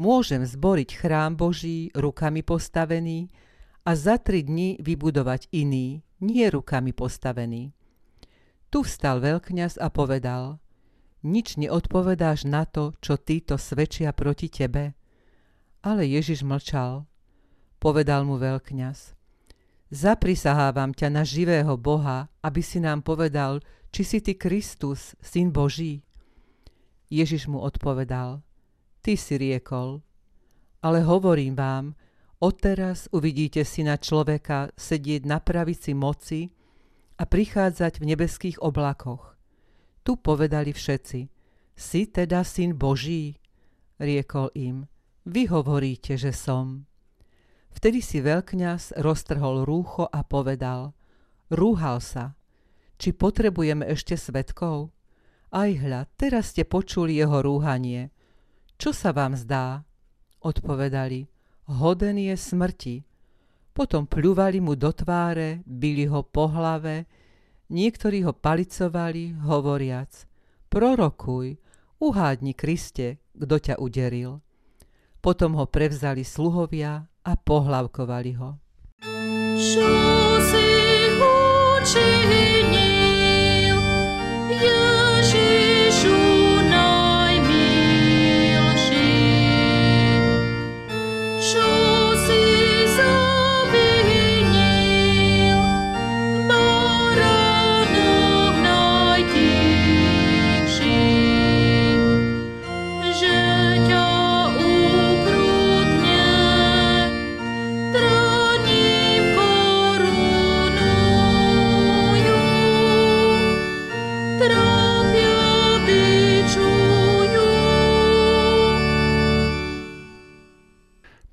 môžem 0.00 0.40
zboriť 0.40 0.96
chrám 0.96 1.36
Boží 1.36 1.92
rukami 1.92 2.40
postavený 2.40 3.28
a 3.84 3.92
za 3.92 4.16
tri 4.16 4.40
dni 4.40 4.80
vybudovať 4.80 5.52
iný, 5.52 6.00
nie 6.24 6.48
rukami 6.48 6.96
postavený. 6.96 7.76
Tu 8.72 8.78
vstal 8.80 9.20
veľkňaz 9.20 9.76
a 9.76 9.92
povedal, 9.92 10.64
nič 11.28 11.60
neodpovedáš 11.60 12.48
na 12.48 12.64
to, 12.64 12.96
čo 13.04 13.20
títo 13.20 13.60
svedčia 13.60 14.16
proti 14.16 14.48
tebe. 14.48 14.96
Ale 15.84 16.08
Ježiš 16.08 16.40
mlčal. 16.40 17.04
Povedal 17.76 18.24
mu 18.24 18.40
veľkňaz, 18.40 19.12
zaprisahávam 19.92 20.96
ťa 20.96 21.08
na 21.12 21.20
živého 21.20 21.76
Boha, 21.76 22.32
aby 22.40 22.64
si 22.64 22.80
nám 22.80 23.04
povedal, 23.04 23.60
či 23.90 24.02
si 24.06 24.18
ty 24.22 24.38
Kristus, 24.38 25.18
syn 25.18 25.50
Boží? 25.50 26.02
Ježiš 27.10 27.50
mu 27.50 27.58
odpovedal, 27.58 28.42
ty 29.02 29.18
si 29.18 29.34
riekol, 29.34 29.98
ale 30.80 31.02
hovorím 31.02 31.58
vám, 31.58 31.98
odteraz 32.38 33.10
uvidíte 33.10 33.66
syna 33.66 33.98
človeka 33.98 34.70
sedieť 34.78 35.22
na 35.26 35.42
pravici 35.42 35.92
moci 35.92 36.54
a 37.18 37.26
prichádzať 37.26 38.00
v 38.00 38.08
nebeských 38.14 38.56
oblakoch. 38.62 39.36
Tu 40.06 40.16
povedali 40.16 40.72
všetci, 40.72 41.20
si 41.76 42.00
teda 42.08 42.46
syn 42.46 42.78
Boží? 42.78 43.36
Riekol 44.00 44.48
im, 44.56 44.88
vy 45.28 45.50
hovoríte, 45.52 46.16
že 46.16 46.32
som. 46.32 46.88
Vtedy 47.70 48.00
si 48.00 48.24
veľkňaz 48.24 48.96
roztrhol 48.98 49.68
rúcho 49.68 50.08
a 50.08 50.24
povedal, 50.24 50.96
rúhal 51.52 52.00
sa, 52.00 52.39
či 53.00 53.16
potrebujeme 53.16 53.88
ešte 53.88 54.20
svetkov? 54.20 54.92
Aj 55.48 55.72
hľa, 55.72 56.04
teraz 56.20 56.52
ste 56.52 56.68
počuli 56.68 57.16
jeho 57.16 57.40
rúhanie. 57.40 58.12
Čo 58.76 58.92
sa 58.92 59.16
vám 59.16 59.34
zdá? 59.40 59.88
Odpovedali, 60.44 61.24
hoden 61.80 62.20
je 62.20 62.36
smrti. 62.36 62.96
Potom 63.72 64.04
pľuvali 64.04 64.60
mu 64.60 64.76
do 64.76 64.92
tváre, 64.92 65.64
bili 65.64 66.04
ho 66.04 66.20
po 66.20 66.52
hlave, 66.52 67.08
niektorí 67.72 68.20
ho 68.28 68.36
palicovali, 68.36 69.40
hovoriac, 69.48 70.28
prorokuj, 70.68 71.56
uhádni 71.98 72.52
Kriste, 72.52 73.24
kto 73.32 73.56
ťa 73.56 73.74
uderil. 73.80 74.44
Potom 75.24 75.56
ho 75.56 75.64
prevzali 75.64 76.24
sluhovia 76.24 77.04
a 77.04 77.32
pohlavkovali 77.36 78.32
ho. 78.36 78.50
Čo 79.56 80.19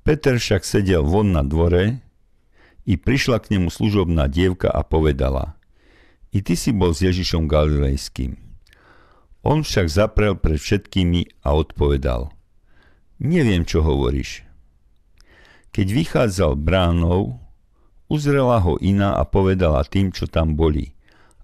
Peter 0.08 0.40
však 0.40 0.64
sedel 0.64 1.04
von 1.04 1.36
na 1.36 1.44
dvore 1.44 2.00
i 2.88 2.96
prišla 2.96 3.44
k 3.44 3.52
nemu 3.52 3.68
služobná 3.68 4.24
dievka 4.32 4.72
a 4.72 4.80
povedala 4.80 5.60
I 6.32 6.40
ty 6.40 6.56
si 6.56 6.72
bol 6.72 6.96
s 6.96 7.04
Ježišom 7.04 7.44
Galilejským. 7.44 8.40
On 9.44 9.60
však 9.60 9.84
zaprel 9.92 10.32
pred 10.32 10.56
všetkými 10.56 11.44
a 11.44 11.52
odpovedal 11.52 12.32
Neviem, 13.20 13.68
čo 13.68 13.84
hovoríš. 13.84 14.48
Keď 15.76 15.86
vychádzal 15.92 16.56
bránou, 16.56 17.36
uzrela 18.08 18.64
ho 18.64 18.80
iná 18.80 19.12
a 19.12 19.28
povedala 19.28 19.84
tým, 19.84 20.08
čo 20.08 20.24
tam 20.24 20.56
boli. 20.56 20.96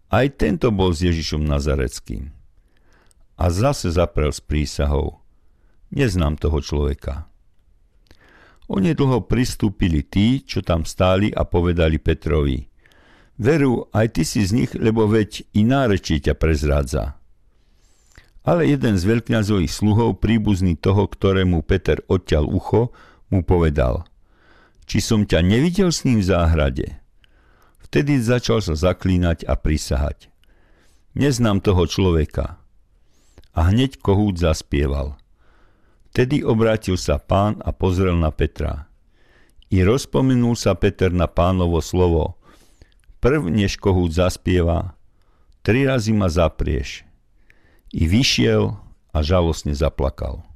Aj 0.08 0.24
tento 0.32 0.72
bol 0.72 0.96
s 0.96 1.04
Ježišom 1.04 1.44
Nazareckým. 1.44 2.32
A 3.36 3.44
zase 3.52 3.92
zaprel 3.92 4.32
s 4.32 4.40
prísahou. 4.40 5.20
Neznám 5.92 6.40
toho 6.40 6.64
človeka. 6.64 7.28
Onedlho 8.64 9.28
pristúpili 9.28 10.00
tí, 10.00 10.40
čo 10.40 10.64
tam 10.64 10.88
stáli 10.88 11.28
a 11.28 11.44
povedali 11.44 12.00
Petrovi. 12.00 12.64
Veru, 13.36 13.90
aj 13.92 14.06
ty 14.16 14.22
si 14.24 14.40
z 14.46 14.50
nich, 14.56 14.72
lebo 14.72 15.04
veď 15.04 15.44
i 15.52 15.66
nárečie 15.66 16.22
ťa 16.22 16.34
prezrádza. 16.38 17.18
Ale 18.44 18.68
jeden 18.68 18.96
z 18.96 19.04
veľkňazových 19.04 19.72
sluhov, 19.72 20.20
príbuzný 20.20 20.76
toho, 20.80 21.08
ktorému 21.08 21.64
Peter 21.64 22.00
odťal 22.08 22.44
ucho, 22.44 22.92
mu 23.28 23.40
povedal 23.44 24.08
Či 24.88 25.00
som 25.00 25.20
ťa 25.24 25.44
nevidel 25.44 25.92
s 25.92 26.04
ním 26.08 26.24
v 26.24 26.28
záhrade? 26.28 26.86
Vtedy 27.84 28.20
začal 28.20 28.64
sa 28.64 28.76
zaklínať 28.76 29.44
a 29.44 29.56
prisahať. 29.60 30.32
Neznám 31.16 31.60
toho 31.60 31.84
človeka. 31.84 32.60
A 33.54 33.70
hneď 33.70 34.00
kohút 34.00 34.40
zaspieval– 34.40 35.20
Vtedy 36.14 36.46
obrátil 36.46 36.94
sa 36.94 37.18
pán 37.18 37.58
a 37.66 37.74
pozrel 37.74 38.14
na 38.14 38.30
Petra. 38.30 38.86
I 39.66 39.82
rozpomenul 39.82 40.54
sa 40.54 40.78
Peter 40.78 41.10
na 41.10 41.26
pánovo 41.26 41.82
slovo. 41.82 42.38
Prv, 43.18 43.50
než 43.50 43.74
kohút 43.74 44.14
zaspieva, 44.14 44.94
tri 45.66 45.82
razy 45.82 46.14
ma 46.14 46.30
zaprieš. 46.30 47.02
I 47.90 48.06
vyšiel 48.06 48.78
a 49.10 49.18
žalostne 49.26 49.74
zaplakal. 49.74 50.46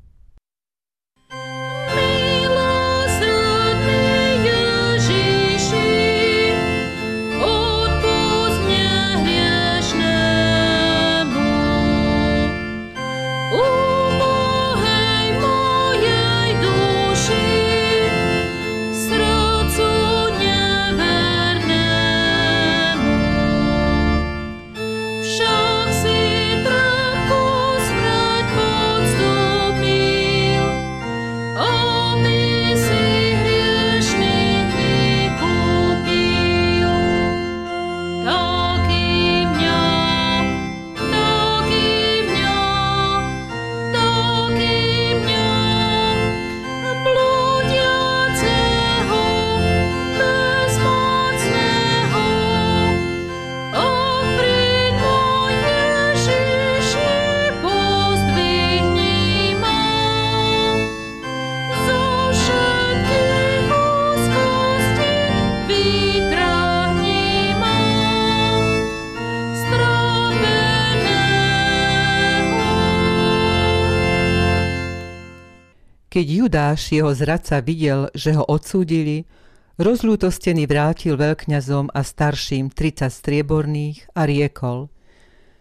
Judáš, 76.48 76.96
jeho 76.96 77.12
zradca, 77.12 77.61
videl, 77.61 78.08
že 78.16 78.32
ho 78.32 78.40
odsúdili, 78.40 79.28
rozľútostený 79.76 80.64
vrátil 80.64 81.20
veľkňazom 81.20 81.92
a 81.92 82.00
starším 82.00 82.72
30 82.72 83.12
strieborných 83.12 84.08
a 84.16 84.24
riekol 84.24 84.88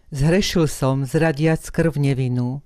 Zhrešil 0.08 0.64
som, 0.64 1.04
zradiac 1.04 1.60
krv 1.60 1.92
nevinú. 2.00 2.64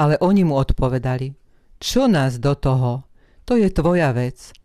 Ale 0.00 0.16
oni 0.24 0.48
mu 0.48 0.56
odpovedali 0.56 1.36
Čo 1.84 2.08
nás 2.08 2.40
do 2.40 2.56
toho? 2.56 3.04
To 3.44 3.60
je 3.60 3.68
tvoja 3.68 4.16
vec. 4.16 4.56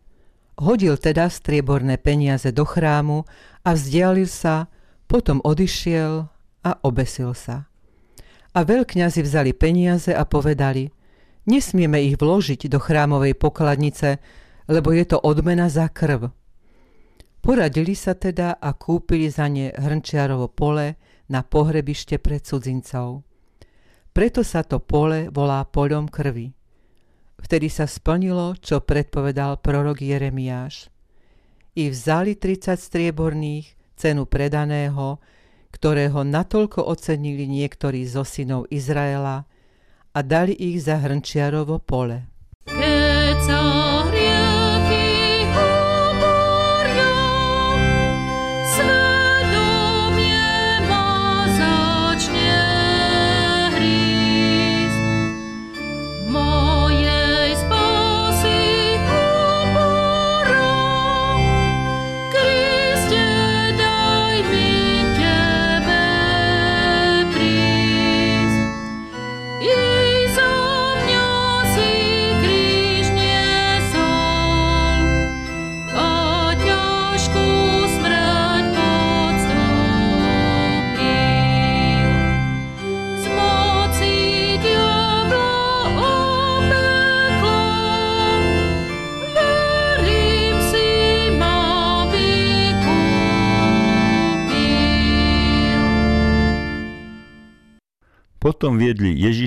Hodil 0.56 0.96
teda 0.96 1.28
strieborné 1.28 2.00
peniaze 2.00 2.48
do 2.48 2.64
chrámu 2.64 3.28
a 3.60 3.76
vzdialil 3.76 4.24
sa, 4.24 4.72
potom 5.04 5.44
odišiel 5.44 6.32
a 6.64 6.70
obesil 6.80 7.36
sa. 7.36 7.68
A 8.56 8.64
veľkňazi 8.64 9.20
vzali 9.20 9.52
peniaze 9.52 10.16
a 10.16 10.24
povedali– 10.24 10.88
Nesmieme 11.48 12.04
ich 12.04 12.20
vložiť 12.20 12.68
do 12.68 12.76
chrámovej 12.76 13.38
pokladnice, 13.38 14.20
lebo 14.68 14.92
je 14.92 15.04
to 15.08 15.16
odmena 15.20 15.72
za 15.72 15.88
krv. 15.88 16.28
Poradili 17.40 17.96
sa 17.96 18.12
teda 18.12 18.60
a 18.60 18.76
kúpili 18.76 19.32
za 19.32 19.48
ne 19.48 19.72
hrnčiarovo 19.72 20.52
pole 20.52 21.00
na 21.32 21.40
pohrebište 21.40 22.20
pre 22.20 22.36
cudzincov. 22.44 23.24
Preto 24.12 24.44
sa 24.44 24.60
to 24.60 24.82
pole 24.82 25.32
volá 25.32 25.64
poľom 25.64 26.10
krvi. 26.10 26.52
Vtedy 27.40 27.72
sa 27.72 27.88
splnilo, 27.88 28.52
čo 28.60 28.84
predpovedal 28.84 29.64
prorok 29.64 30.04
Jeremiáš. 30.04 30.92
I 31.80 31.88
vzali 31.88 32.36
30 32.36 32.76
strieborných, 32.76 33.96
cenu 33.96 34.28
predaného, 34.28 35.16
ktorého 35.72 36.20
natoľko 36.26 36.84
ocenili 36.84 37.48
niektorí 37.48 38.04
zo 38.04 38.26
synov 38.26 38.68
Izraela, 38.68 39.48
a 40.12 40.22
dali 40.22 40.52
ich 40.52 40.82
za 40.82 40.96
hrnčiarovo 40.96 41.78
pole. 41.78 42.26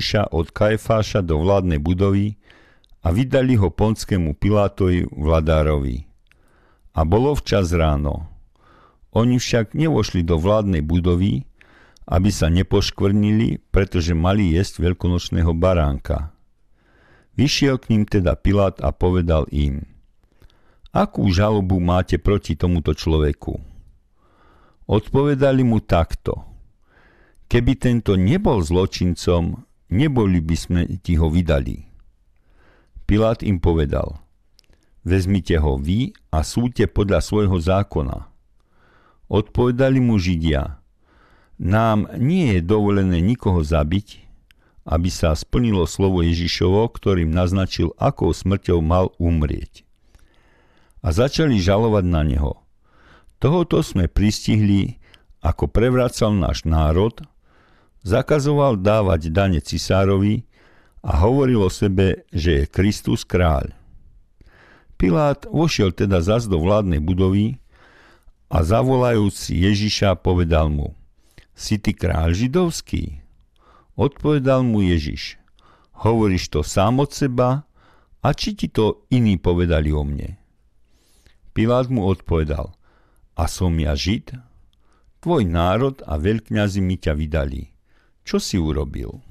Ježiša 0.04 0.36
od 0.36 0.52
Kajfáša 0.52 1.24
do 1.24 1.40
vládnej 1.40 1.80
budovy 1.80 2.36
a 3.00 3.08
vydali 3.08 3.56
ho 3.56 3.72
ponskému 3.72 4.36
Pilátovi 4.36 5.08
vladárovi. 5.08 6.04
A 6.92 7.08
bolo 7.08 7.32
včas 7.32 7.72
ráno. 7.72 8.28
Oni 9.16 9.40
však 9.40 9.72
nevošli 9.72 10.20
do 10.20 10.36
vládnej 10.36 10.84
budovy, 10.84 11.48
aby 12.04 12.28
sa 12.28 12.52
nepoškvrnili, 12.52 13.64
pretože 13.72 14.12
mali 14.12 14.52
jesť 14.52 14.92
veľkonočného 14.92 15.56
baránka. 15.56 16.36
Vyšiel 17.40 17.80
k 17.80 17.96
ním 17.96 18.04
teda 18.04 18.36
Pilát 18.36 18.84
a 18.84 18.92
povedal 18.92 19.48
im, 19.48 19.88
akú 20.92 21.32
žalobu 21.32 21.80
máte 21.80 22.20
proti 22.20 22.60
tomuto 22.60 22.92
človeku? 22.92 23.56
Odpovedali 24.84 25.64
mu 25.64 25.80
takto– 25.80 26.36
Keby 27.44 27.76
tento 27.76 28.16
nebol 28.16 28.64
zločincom, 28.64 29.62
neboli 29.94 30.42
by 30.42 30.56
sme 30.58 30.80
ti 30.98 31.14
ho 31.14 31.30
vydali. 31.30 31.86
Pilát 33.06 33.46
im 33.46 33.62
povedal, 33.62 34.18
vezmite 35.06 35.54
ho 35.62 35.78
vy 35.78 36.10
a 36.34 36.42
súďte 36.42 36.90
podľa 36.90 37.22
svojho 37.22 37.62
zákona. 37.62 38.26
Odpovedali 39.30 40.02
mu 40.02 40.18
Židia, 40.18 40.82
nám 41.60 42.10
nie 42.18 42.58
je 42.58 42.60
dovolené 42.66 43.22
nikoho 43.22 43.62
zabiť, 43.62 44.26
aby 44.84 45.08
sa 45.08 45.32
splnilo 45.32 45.88
slovo 45.88 46.20
Ježišovo, 46.20 46.90
ktorým 46.92 47.32
naznačil, 47.32 47.94
akou 47.96 48.34
smrťou 48.34 48.84
mal 48.84 49.14
umrieť. 49.16 49.86
A 51.00 51.12
začali 51.12 51.60
žalovať 51.60 52.04
na 52.04 52.22
neho. 52.24 52.52
Tohoto 53.40 53.84
sme 53.84 54.08
pristihli, 54.08 55.00
ako 55.44 55.68
prevracal 55.68 56.32
náš 56.32 56.64
národ 56.64 57.20
zakazoval 58.04 58.78
dávať 58.78 59.32
dane 59.32 59.58
cisárovi 59.64 60.44
a 61.00 61.24
hovoril 61.24 61.64
o 61.64 61.72
sebe, 61.72 62.28
že 62.30 62.62
je 62.62 62.70
Kristus 62.70 63.24
kráľ. 63.24 63.72
Pilát 64.94 65.44
vošiel 65.50 65.90
teda 65.90 66.22
zas 66.22 66.46
do 66.46 66.60
vládnej 66.62 67.02
budovy 67.02 67.58
a 68.52 68.62
zavolajúc 68.62 69.50
Ježiša 69.50 70.20
povedal 70.22 70.70
mu, 70.70 70.94
si 71.56 71.80
ty 71.80 71.96
kráľ 71.96 72.36
židovský? 72.36 73.24
Odpovedal 73.98 74.62
mu 74.62 74.84
Ježiš, 74.86 75.40
hovoríš 75.98 76.50
to 76.52 76.62
sám 76.62 77.02
od 77.02 77.10
seba 77.10 77.66
a 78.22 78.28
či 78.32 78.54
ti 78.54 78.70
to 78.70 79.04
iní 79.10 79.36
povedali 79.36 79.90
o 79.90 80.06
mne? 80.06 80.38
Pilát 81.54 81.86
mu 81.86 82.06
odpovedal, 82.06 82.74
a 83.34 83.50
som 83.50 83.74
ja 83.78 83.98
žid? 83.98 84.34
Tvoj 85.22 85.46
národ 85.46 85.98
a 86.06 86.18
veľkňazi 86.18 86.80
mi 86.82 86.98
ťa 86.98 87.14
vydali. 87.18 87.73
Čo 88.24 88.40
si 88.40 88.56
urobil? 88.56 89.23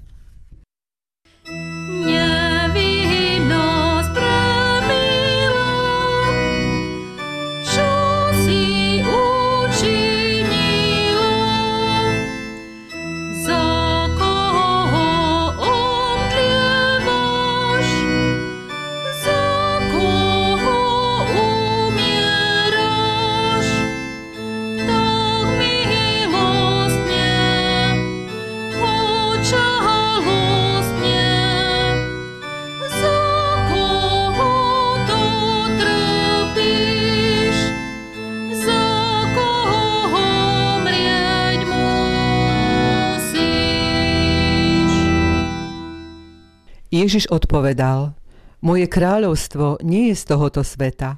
Ježiš 46.94 47.34
odpovedal, 47.34 48.14
moje 48.62 48.86
kráľovstvo 48.86 49.82
nie 49.82 50.14
je 50.14 50.16
z 50.22 50.24
tohoto 50.30 50.62
sveta. 50.62 51.18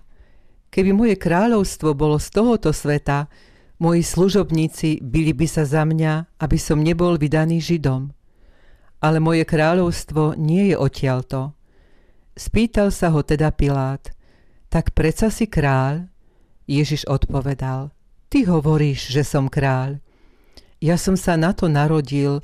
Keby 0.71 0.95
moje 0.95 1.15
kráľovstvo 1.19 1.91
bolo 1.91 2.15
z 2.15 2.31
tohoto 2.31 2.71
sveta, 2.71 3.27
moji 3.83 3.99
služobníci 3.99 5.03
byli 5.03 5.35
by 5.35 5.47
sa 5.51 5.67
za 5.67 5.83
mňa, 5.83 6.39
aby 6.39 6.55
som 6.55 6.79
nebol 6.79 7.19
vydaný 7.19 7.59
Židom. 7.59 8.15
Ale 9.03 9.19
moje 9.19 9.43
kráľovstvo 9.43 10.39
nie 10.39 10.71
je 10.71 10.75
odtiaľto. 10.79 11.51
Spýtal 12.39 12.95
sa 12.95 13.11
ho 13.11 13.19
teda 13.19 13.51
Pilát, 13.51 14.15
tak 14.71 14.95
preca 14.95 15.27
si 15.27 15.43
kráľ? 15.43 16.07
Ježiš 16.71 17.03
odpovedal, 17.03 17.91
ty 18.31 18.47
hovoríš, 18.47 19.11
že 19.11 19.27
som 19.27 19.51
kráľ. 19.51 19.99
Ja 20.79 20.95
som 20.95 21.19
sa 21.19 21.35
na 21.35 21.51
to 21.51 21.67
narodil, 21.67 22.39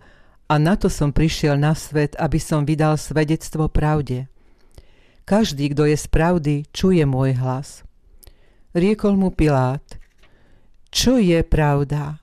a 0.52 0.60
na 0.60 0.76
to 0.76 0.92
som 0.92 1.16
prišiel 1.16 1.56
na 1.56 1.72
svet, 1.72 2.20
aby 2.20 2.36
som 2.36 2.68
vydal 2.68 3.00
svedectvo 3.00 3.72
pravde. 3.72 4.28
Každý, 5.24 5.72
kto 5.72 5.88
je 5.88 5.96
z 5.96 6.08
pravdy, 6.12 6.56
čuje 6.76 7.08
môj 7.08 7.40
hlas. 7.40 7.88
Riekol 8.76 9.16
mu 9.16 9.32
Pilát, 9.32 9.84
čo 10.92 11.16
je 11.16 11.40
pravda? 11.48 12.20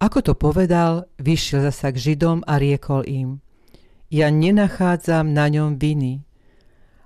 Ako 0.00 0.24
to 0.24 0.32
povedal, 0.32 1.04
vyšiel 1.20 1.68
zasa 1.68 1.92
k 1.92 2.00
Židom 2.00 2.40
a 2.48 2.56
riekol 2.56 3.04
im, 3.04 3.44
ja 4.08 4.32
nenachádzam 4.32 5.36
na 5.36 5.52
ňom 5.52 5.76
viny. 5.76 6.24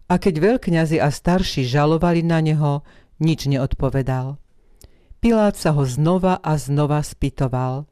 A 0.06 0.22
keď 0.22 0.38
veľkňazi 0.38 1.02
a 1.02 1.10
starší 1.10 1.66
žalovali 1.66 2.22
na 2.22 2.38
neho, 2.38 2.86
nič 3.18 3.50
neodpovedal. 3.50 4.38
Pilát 5.18 5.58
sa 5.58 5.74
ho 5.74 5.82
znova 5.82 6.38
a 6.38 6.54
znova 6.54 7.02
spýtoval. 7.02 7.90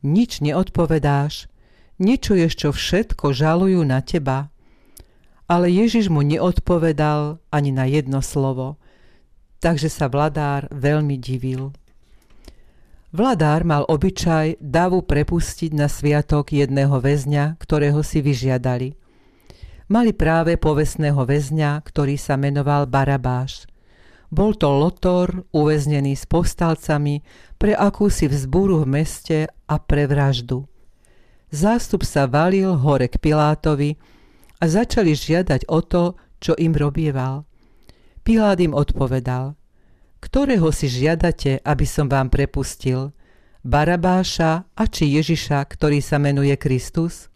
Nič 0.00 0.40
neodpovedáš, 0.40 1.52
nečuješ, 1.98 2.52
čo 2.54 2.68
všetko 2.70 3.34
žalujú 3.34 3.82
na 3.86 4.02
teba? 4.02 4.50
Ale 5.50 5.70
Ježiš 5.70 6.10
mu 6.10 6.22
neodpovedal 6.22 7.42
ani 7.50 7.70
na 7.74 7.84
jedno 7.88 8.22
slovo, 8.22 8.78
takže 9.58 9.90
sa 9.90 10.06
vladár 10.06 10.68
veľmi 10.70 11.18
divil. 11.18 11.74
Vladár 13.08 13.64
mal 13.64 13.88
obyčaj 13.88 14.60
davu 14.60 15.00
prepustiť 15.00 15.72
na 15.72 15.88
sviatok 15.88 16.52
jedného 16.52 17.00
väzňa, 17.00 17.56
ktorého 17.56 18.04
si 18.04 18.20
vyžiadali. 18.20 18.92
Mali 19.88 20.12
práve 20.12 20.60
povestného 20.60 21.24
väzňa, 21.24 21.80
ktorý 21.80 22.20
sa 22.20 22.36
menoval 22.36 22.84
Barabáš. 22.84 23.64
Bol 24.28 24.52
to 24.60 24.68
lotor 24.68 25.48
uväznený 25.56 26.12
s 26.12 26.28
povstalcami 26.28 27.24
pre 27.56 27.72
akúsi 27.72 28.28
vzbúru 28.28 28.84
v 28.84 29.00
meste 29.00 29.48
a 29.48 29.80
pre 29.80 30.04
vraždu. 30.04 30.67
Zástup 31.48 32.04
sa 32.04 32.28
valil 32.28 32.76
hore 32.76 33.08
k 33.08 33.16
Pilátovi 33.16 33.96
a 34.60 34.64
začali 34.68 35.16
žiadať 35.16 35.64
o 35.72 35.80
to, 35.80 36.12
čo 36.38 36.52
im 36.60 36.76
robieval. 36.76 37.48
Pilát 38.20 38.60
im 38.60 38.76
odpovedal, 38.76 39.56
ktorého 40.20 40.68
si 40.74 40.92
žiadate, 40.92 41.64
aby 41.64 41.86
som 41.88 42.10
vám 42.10 42.28
prepustil, 42.28 43.16
Barabáša 43.64 44.70
a 44.76 44.84
či 44.86 45.18
Ježiša, 45.18 45.64
ktorý 45.66 45.98
sa 45.98 46.20
menuje 46.20 46.54
Kristus? 46.60 47.26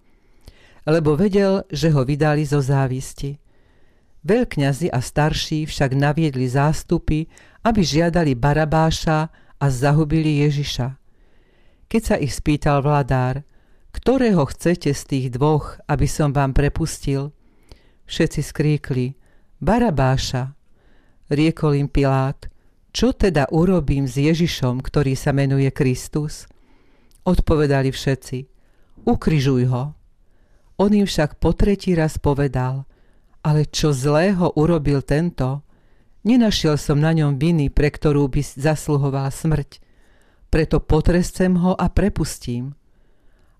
Lebo 0.87 1.19
vedel, 1.19 1.67
že 1.71 1.91
ho 1.91 2.07
vydali 2.07 2.47
zo 2.47 2.63
závisti. 2.63 3.39
Veľkňazi 4.23 4.93
a 4.95 5.03
starší 5.03 5.67
však 5.67 5.99
naviedli 5.99 6.47
zástupy, 6.47 7.27
aby 7.67 7.81
žiadali 7.83 8.39
Barabáša 8.39 9.31
a 9.59 9.67
zahubili 9.67 10.47
Ježiša. 10.47 10.95
Keď 11.91 12.03
sa 12.03 12.17
ich 12.19 12.35
spýtal 12.35 12.83
vladár, 12.87 13.43
ktorého 13.93 14.49
chcete 14.49 14.97
z 14.97 15.03
tých 15.05 15.27
dvoch, 15.37 15.79
aby 15.87 16.09
som 16.09 16.33
vám 16.33 16.57
prepustil? 16.57 17.31
Všetci 18.09 18.41
skríkli, 18.41 19.15
Barabáša. 19.61 20.57
Riekol 21.33 21.81
im 21.81 21.89
Pilát, 21.89 22.51
čo 22.93 23.17
teda 23.17 23.49
urobím 23.49 24.05
s 24.05 24.21
Ježišom, 24.21 24.85
ktorý 24.85 25.17
sa 25.17 25.33
menuje 25.33 25.71
Kristus? 25.73 26.45
Odpovedali 27.25 27.89
všetci, 27.89 28.39
ukrižuj 29.07 29.65
ho. 29.71 29.97
On 30.77 30.91
im 30.91 31.07
však 31.07 31.39
po 31.39 31.55
tretí 31.57 31.95
raz 31.95 32.19
povedal, 32.19 32.85
ale 33.47 33.71
čo 33.71 33.95
zlého 33.95 34.53
urobil 34.59 35.01
tento? 35.07 35.63
Nenašiel 36.27 36.77
som 36.77 36.99
na 37.01 37.15
ňom 37.15 37.39
viny, 37.39 37.71
pre 37.71 37.89
ktorú 37.89 38.29
by 38.29 38.43
zasluhoval 38.45 39.31
smrť. 39.31 39.79
Preto 40.53 40.83
potrescem 40.83 41.57
ho 41.57 41.73
a 41.73 41.87
prepustím 41.89 42.77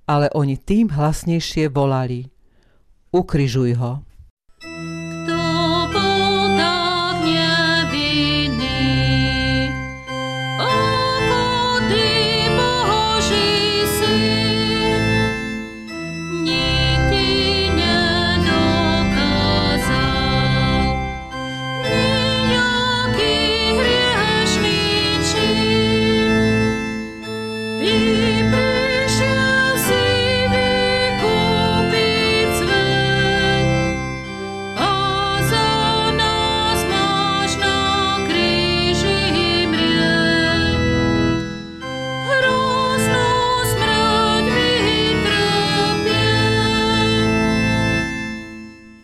ale 0.07 0.31
oni 0.35 0.59
tým 0.59 0.91
hlasnejšie 0.91 1.71
volali 1.71 2.29
Ukrižuj 3.13 3.77
ho. 3.77 4.01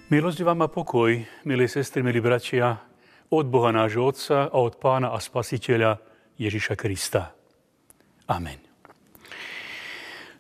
Milosť 0.09 0.40
vám 0.40 0.64
a 0.64 0.72
pokoj, 0.72 1.20
milí 1.44 1.68
sestry, 1.68 2.00
milí 2.00 2.24
bratia, 2.24 2.80
od 3.28 3.44
Boha 3.44 3.68
nášho 3.76 4.09
Otca 4.09 4.48
a 4.48 4.56
od 4.56 4.80
Pána 4.80 5.12
a 5.12 5.20
Spasiteľa 5.20 6.00
Ježiša 6.40 6.80
Krista. 6.80 7.36
Amen. 8.24 8.56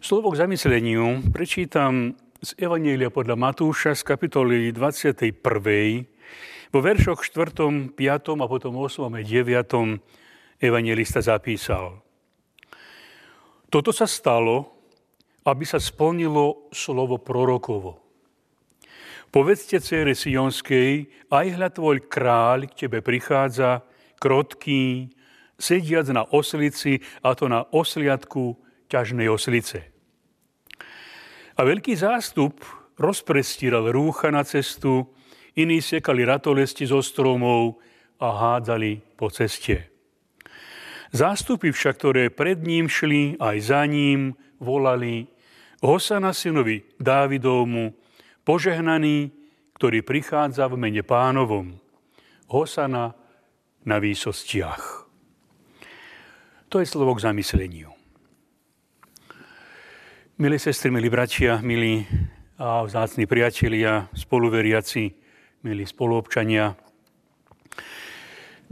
Slovo 0.00 0.32
k 0.32 0.40
zamysleniu 0.40 1.20
prečítam 1.28 2.16
z 2.40 2.56
Evanielia 2.56 3.12
podľa 3.12 3.36
Matúša 3.36 3.92
z 3.92 4.08
kapitoly 4.08 4.72
21. 4.72 5.36
Vo 6.72 6.80
veršoch 6.80 7.20
4., 7.20 7.92
5. 7.92 8.40
a 8.40 8.46
potom 8.48 8.72
8. 8.72 9.04
a 9.04 9.20
9. 9.20 10.64
evangelista 10.64 11.20
zapísal. 11.20 12.00
Toto 13.68 13.92
sa 13.92 14.08
stalo, 14.08 14.80
aby 15.44 15.68
sa 15.68 15.76
splnilo 15.76 16.72
slovo 16.72 17.20
prorokovo. 17.20 18.07
Povedzte 19.28 19.76
cére 19.84 20.16
Sionskej, 20.16 21.04
aj 21.28 21.46
hľa 21.60 21.68
tvoj 21.76 22.08
kráľ 22.08 22.64
k 22.72 22.88
tebe 22.88 23.04
prichádza, 23.04 23.84
krotký, 24.16 25.12
sediac 25.60 26.08
na 26.16 26.24
oslici, 26.24 27.04
a 27.20 27.36
to 27.36 27.44
na 27.44 27.68
osliadku 27.68 28.56
ťažnej 28.88 29.28
oslice. 29.28 29.84
A 31.58 31.60
veľký 31.60 31.92
zástup 31.92 32.64
rozprestíral 32.96 33.92
rúcha 33.92 34.32
na 34.32 34.48
cestu, 34.48 35.12
iní 35.60 35.84
sekali 35.84 36.24
ratolesti 36.24 36.88
zo 36.88 37.04
stromov 37.04 37.84
a 38.22 38.32
hádzali 38.32 39.18
po 39.18 39.28
ceste. 39.28 39.92
Zástupy 41.12 41.68
však, 41.68 41.94
ktoré 42.00 42.24
pred 42.32 42.64
ním 42.64 42.88
šli, 42.88 43.36
aj 43.36 43.56
za 43.60 43.82
ním, 43.84 44.32
volali 44.56 45.28
Hosana 45.84 46.32
synovi 46.32 46.84
Dávidovmu, 46.96 48.07
Požehnaný, 48.48 49.28
ktorý 49.76 50.00
prichádza 50.00 50.72
v 50.72 50.80
mene 50.80 51.04
pánovom. 51.04 51.76
Hosana 52.48 53.12
na 53.84 54.00
výsostiach. 54.00 55.04
To 56.72 56.80
je 56.80 56.88
slovo 56.88 57.12
k 57.12 57.28
zamysleniu. 57.28 57.92
Milí 60.40 60.56
sestry, 60.56 60.88
milí 60.88 61.12
bratia, 61.12 61.60
milí 61.60 62.08
a 62.56 62.88
vzácni 62.88 63.28
priatelia, 63.28 64.08
spoluveriaci, 64.16 65.12
milí 65.68 65.84
spoluobčania. 65.84 66.72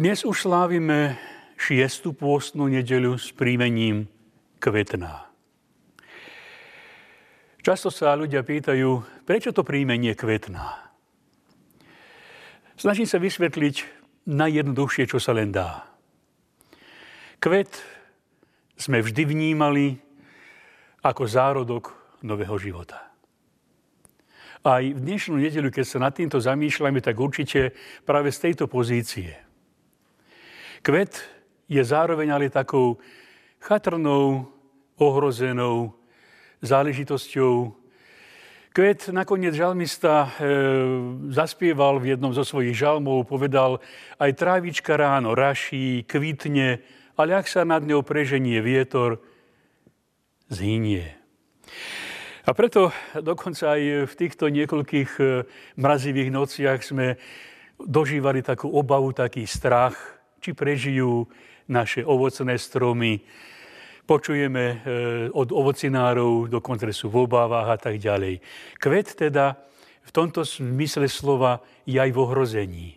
Dnes 0.01 0.25
už 0.25 0.49
slávime 0.49 1.21
šiestu 1.61 2.17
pôstnu 2.17 2.73
nedeľu 2.73 3.21
s 3.21 3.29
príjmením 3.29 4.09
kvetná. 4.57 5.26
Často 7.67 7.91
sa 7.91 8.15
ľudia 8.15 8.47
pýtajú, 8.47 9.27
prečo 9.27 9.51
to 9.51 9.67
príjmenie 9.67 10.15
kvetná. 10.15 10.87
Snažím 12.79 13.11
sa 13.11 13.19
vysvetliť 13.19 13.83
najjednoduchšie, 14.23 15.11
čo 15.11 15.19
sa 15.19 15.35
len 15.35 15.51
dá. 15.51 15.83
Kvet 17.43 17.75
sme 18.79 19.03
vždy 19.03 19.27
vnímali 19.27 19.99
ako 21.03 21.27
zárodok 21.27 21.91
nového 22.23 22.55
života. 22.55 23.03
Aj 24.63 24.87
v 24.87 25.03
dnešnú 25.03 25.35
nedelu, 25.35 25.67
keď 25.75 25.85
sa 25.91 25.99
nad 25.99 26.15
týmto 26.15 26.39
zamýšľame, 26.39 27.03
tak 27.03 27.19
určite 27.19 27.75
práve 28.07 28.31
z 28.31 28.47
tejto 28.47 28.71
pozície. 28.71 29.35
Kvet 30.87 31.19
je 31.67 31.83
zároveň 31.83 32.31
ale 32.31 32.47
takou 32.47 33.03
chatrnou, 33.59 34.55
ohrozenou, 35.03 36.06
záležitosťou. 36.63 37.75
Kvet 38.77 39.09
nakoniec 39.09 39.57
žalmista 39.57 40.29
e, 40.37 40.53
zaspieval 41.33 41.97
v 41.97 42.13
jednom 42.13 42.37
zo 42.37 42.45
svojich 42.45 42.77
žalmov, 42.77 43.25
povedal, 43.25 43.81
aj 44.21 44.37
trávička 44.37 45.01
ráno 45.01 45.33
raší, 45.33 46.05
kvitne, 46.05 46.85
ale 47.17 47.31
ak 47.33 47.49
sa 47.49 47.65
nad 47.65 47.81
ňou 47.81 48.05
preženie 48.05 48.61
vietor, 48.61 49.17
zhynie. 50.53 51.09
A 52.47 52.55
preto 52.55 52.93
dokonca 53.17 53.75
aj 53.75 54.07
v 54.07 54.15
týchto 54.15 54.53
niekoľkých 54.53 55.11
e, 55.19 55.25
mrazivých 55.81 56.31
nociach 56.31 56.81
sme 56.85 57.17
dožívali 57.81 58.45
takú 58.45 58.71
obavu, 58.71 59.11
taký 59.17 59.49
strach, 59.49 59.97
či 60.39 60.53
prežijú 60.53 61.27
naše 61.67 62.07
ovocné 62.07 62.55
stromy, 62.61 63.25
počujeme 64.07 64.65
e, 64.65 64.77
od 65.35 65.51
ovocinárov, 65.51 66.47
dokonca 66.47 66.87
sú 66.95 67.11
v 67.11 67.27
obávach 67.27 67.75
a 67.75 67.77
tak 67.77 67.99
ďalej. 67.99 68.39
Kvet 68.79 69.19
teda 69.19 69.59
v 70.07 70.11
tomto 70.15 70.47
zmysle 70.47 71.11
slova 71.11 71.59
je 71.83 71.99
aj 71.99 72.15
v 72.15 72.19
ohrození. 72.23 72.89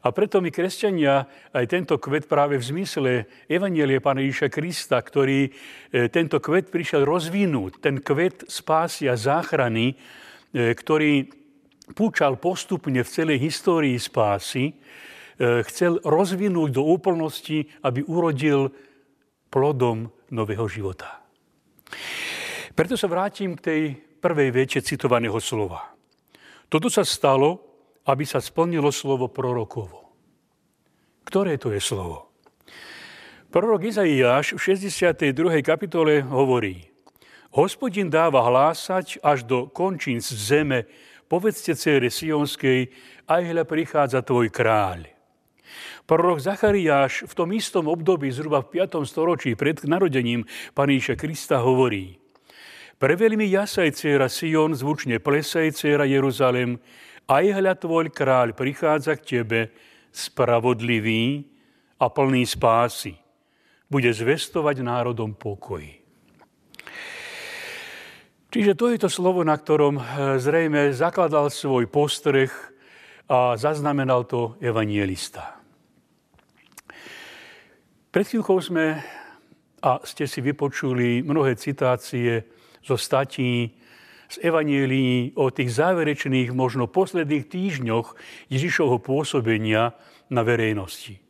A 0.00 0.08
preto 0.14 0.40
my, 0.40 0.48
kresťania, 0.48 1.28
aj 1.52 1.68
tento 1.68 2.00
kvet 2.00 2.24
práve 2.30 2.56
v 2.56 2.64
zmysle 2.64 3.10
Evanielie 3.44 4.00
Pána 4.00 4.24
Ježiša 4.24 4.48
Krista, 4.48 4.96
ktorý 5.04 5.46
e, 5.46 5.50
tento 6.08 6.40
kvet 6.40 6.72
prišiel 6.72 7.04
rozvinúť, 7.04 7.84
ten 7.84 8.00
kvet 8.00 8.48
spásia 8.48 9.12
záchrany, 9.20 9.92
e, 9.92 9.94
ktorý 10.72 11.28
púčal 11.92 12.40
postupne 12.40 13.04
v 13.04 13.12
celej 13.12 13.38
histórii 13.48 13.96
spásy, 13.96 14.76
chcel 15.40 16.02
rozvinúť 16.04 16.68
do 16.76 16.84
úplnosti, 16.84 17.64
aby 17.80 18.04
urodil 18.04 18.68
plodom 19.48 20.12
nového 20.30 20.64
života. 20.68 21.24
Preto 22.74 22.94
sa 22.94 23.10
vrátim 23.10 23.58
k 23.58 23.64
tej 23.64 23.82
prvej 24.22 24.50
veče 24.54 24.80
citovaného 24.84 25.38
slova. 25.42 25.94
Toto 26.68 26.92
sa 26.92 27.02
stalo, 27.02 27.64
aby 28.06 28.24
sa 28.28 28.38
splnilo 28.38 28.92
slovo 28.92 29.28
prorokovo. 29.32 30.12
Ktoré 31.24 31.60
to 31.60 31.72
je 31.72 31.80
slovo? 31.80 32.28
Prorok 33.48 33.88
Izaiáš 33.88 34.60
v 34.60 34.76
62. 34.76 35.64
kapitole 35.64 36.20
hovorí 36.20 36.88
Hospodin 37.56 38.12
dáva 38.12 38.44
hlásať 38.44 39.24
až 39.24 39.48
do 39.48 39.72
končín 39.72 40.20
zeme, 40.20 40.84
povedzte 41.32 41.72
cére 41.72 42.12
Sionskej, 42.12 42.92
aj 43.24 43.42
hľa 43.44 43.64
prichádza 43.64 44.20
tvoj 44.20 44.52
kráľ. 44.52 45.17
Prorok 46.08 46.40
Zachariáš 46.40 47.28
v 47.28 47.32
tom 47.36 47.52
istom 47.52 47.84
období, 47.84 48.32
zhruba 48.32 48.64
v 48.64 48.80
5. 48.80 49.04
storočí 49.04 49.52
pred 49.52 49.84
narodením 49.84 50.48
Paníša 50.72 51.20
Krista 51.20 51.60
hovorí 51.60 52.16
Preveľmi 52.96 53.44
jasaj, 53.44 53.92
cera 53.92 54.32
Sion, 54.32 54.72
zvučne 54.72 55.20
plesaj, 55.20 55.76
cera 55.76 56.08
Jeruzalem, 56.08 56.80
aj 57.28 57.44
hľa 57.60 57.74
tvoj 57.76 58.08
kráľ 58.08 58.56
prichádza 58.56 59.20
k 59.20 59.36
tebe, 59.36 59.60
spravodlivý 60.08 61.44
a 62.00 62.08
plný 62.08 62.48
spásy. 62.48 63.12
Bude 63.92 64.08
zvestovať 64.08 64.80
národom 64.80 65.36
pokoj. 65.36 65.84
Čiže 68.48 68.72
to 68.80 68.96
je 68.96 68.98
to 69.04 69.12
slovo, 69.12 69.44
na 69.44 69.60
ktorom 69.60 70.00
eh, 70.00 70.04
zrejme 70.40 70.88
zakladal 70.96 71.52
svoj 71.52 71.84
postreh 71.84 72.48
a 73.28 73.60
zaznamenal 73.60 74.24
to 74.24 74.56
evanielista. 74.64 75.57
Pred 78.08 78.24
chvíľkou 78.24 78.56
sme, 78.64 79.04
a 79.84 80.00
ste 80.00 80.24
si 80.24 80.40
vypočuli 80.40 81.20
mnohé 81.20 81.60
citácie 81.60 82.40
zo 82.80 82.96
statí, 82.96 83.76
z 84.28 84.36
evanielí 84.44 85.36
o 85.36 85.52
tých 85.52 85.76
záverečných, 85.76 86.56
možno 86.56 86.88
posledných 86.88 87.48
týždňoch 87.48 88.16
Ježišovho 88.48 88.96
pôsobenia 89.00 89.92
na 90.32 90.40
verejnosti. 90.40 91.20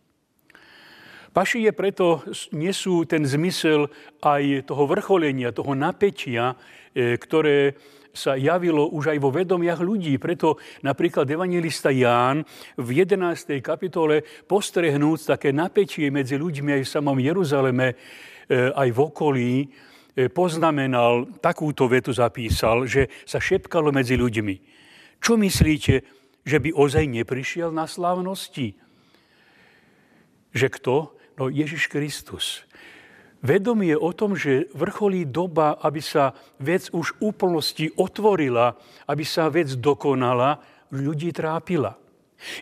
Paši 1.34 1.66
je 1.66 1.72
preto 1.74 2.22
nesú 2.54 3.02
ten 3.10 3.26
zmysel 3.26 3.90
aj 4.22 4.70
toho 4.70 4.86
vrcholenia, 4.86 5.54
toho 5.54 5.74
napätia, 5.74 6.54
e, 6.94 7.18
ktoré 7.18 7.74
sa 8.18 8.34
javilo 8.34 8.90
už 8.90 9.14
aj 9.14 9.18
vo 9.22 9.30
vedomiach 9.30 9.78
ľudí. 9.78 10.18
Preto 10.18 10.58
napríklad 10.82 11.30
evangelista 11.30 11.94
Ján 11.94 12.42
v 12.74 12.88
11. 13.06 13.62
kapitole 13.62 14.26
postrehnúc 14.50 15.22
také 15.30 15.54
napätie 15.54 16.10
medzi 16.10 16.34
ľuďmi 16.34 16.74
aj 16.74 16.82
v 16.82 16.92
samom 16.98 17.14
Jeruzaleme, 17.22 17.94
e, 17.94 17.96
aj 18.74 18.88
v 18.90 18.98
okolí, 18.98 19.52
e, 19.62 19.66
poznamenal, 20.26 21.30
takúto 21.38 21.86
vetu 21.86 22.10
zapísal, 22.10 22.90
že 22.90 23.06
sa 23.22 23.38
šepkalo 23.38 23.94
medzi 23.94 24.18
ľuďmi. 24.18 24.56
Čo 25.22 25.38
myslíte, 25.38 25.94
že 26.42 26.58
by 26.58 26.74
ozaj 26.74 27.06
neprišiel 27.06 27.70
na 27.70 27.86
slávnosti? 27.86 28.74
Že 30.50 30.66
kto? 30.74 30.94
No 31.38 31.46
Ježiš 31.46 31.86
Kristus 31.86 32.66
vedomie 33.42 33.94
o 33.94 34.10
tom, 34.14 34.34
že 34.34 34.66
vrcholí 34.74 35.26
doba, 35.28 35.78
aby 35.82 36.02
sa 36.02 36.34
vec 36.58 36.90
už 36.90 37.18
úplnosti 37.22 37.90
otvorila, 37.94 38.74
aby 39.06 39.24
sa 39.24 39.50
vec 39.52 39.74
dokonala, 39.78 40.62
ľudí 40.90 41.30
trápila. 41.34 42.00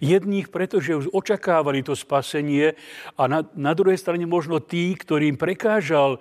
Jedných, 0.00 0.48
pretože 0.48 0.96
už 0.96 1.12
očakávali 1.12 1.84
to 1.84 1.92
spasenie 1.92 2.72
a 3.12 3.22
na, 3.28 3.44
na 3.52 3.76
druhej 3.76 4.00
strane 4.00 4.24
možno 4.24 4.56
tí, 4.56 4.96
ktorým 4.96 5.36
prekážal 5.36 6.16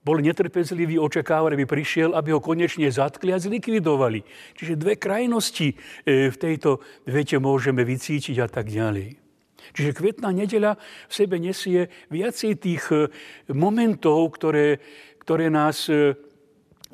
bol 0.00 0.16
netrpezlivý, 0.20 0.96
očakávať, 0.96 1.60
aby 1.60 1.64
prišiel, 1.68 2.16
aby 2.16 2.32
ho 2.32 2.40
konečne 2.40 2.88
zatkli 2.88 3.36
a 3.36 3.40
zlikvidovali. 3.40 4.24
Čiže 4.56 4.80
dve 4.80 4.96
krajnosti 4.96 5.76
e, 5.76 6.32
v 6.32 6.36
tejto 6.40 6.80
vete 7.04 7.36
môžeme 7.36 7.84
vycítiť 7.84 8.36
a 8.40 8.48
tak 8.48 8.72
ďalej. 8.72 9.29
Čiže 9.72 9.96
kvetná 9.96 10.30
nedeľa 10.34 10.76
v 11.08 11.12
sebe 11.12 11.36
nesie 11.38 11.88
viacej 12.10 12.52
tých 12.58 12.84
e, 12.90 13.08
momentov, 13.52 14.34
ktoré, 14.36 14.80
ktoré 15.22 15.48
nás 15.52 15.86
e, 15.86 16.14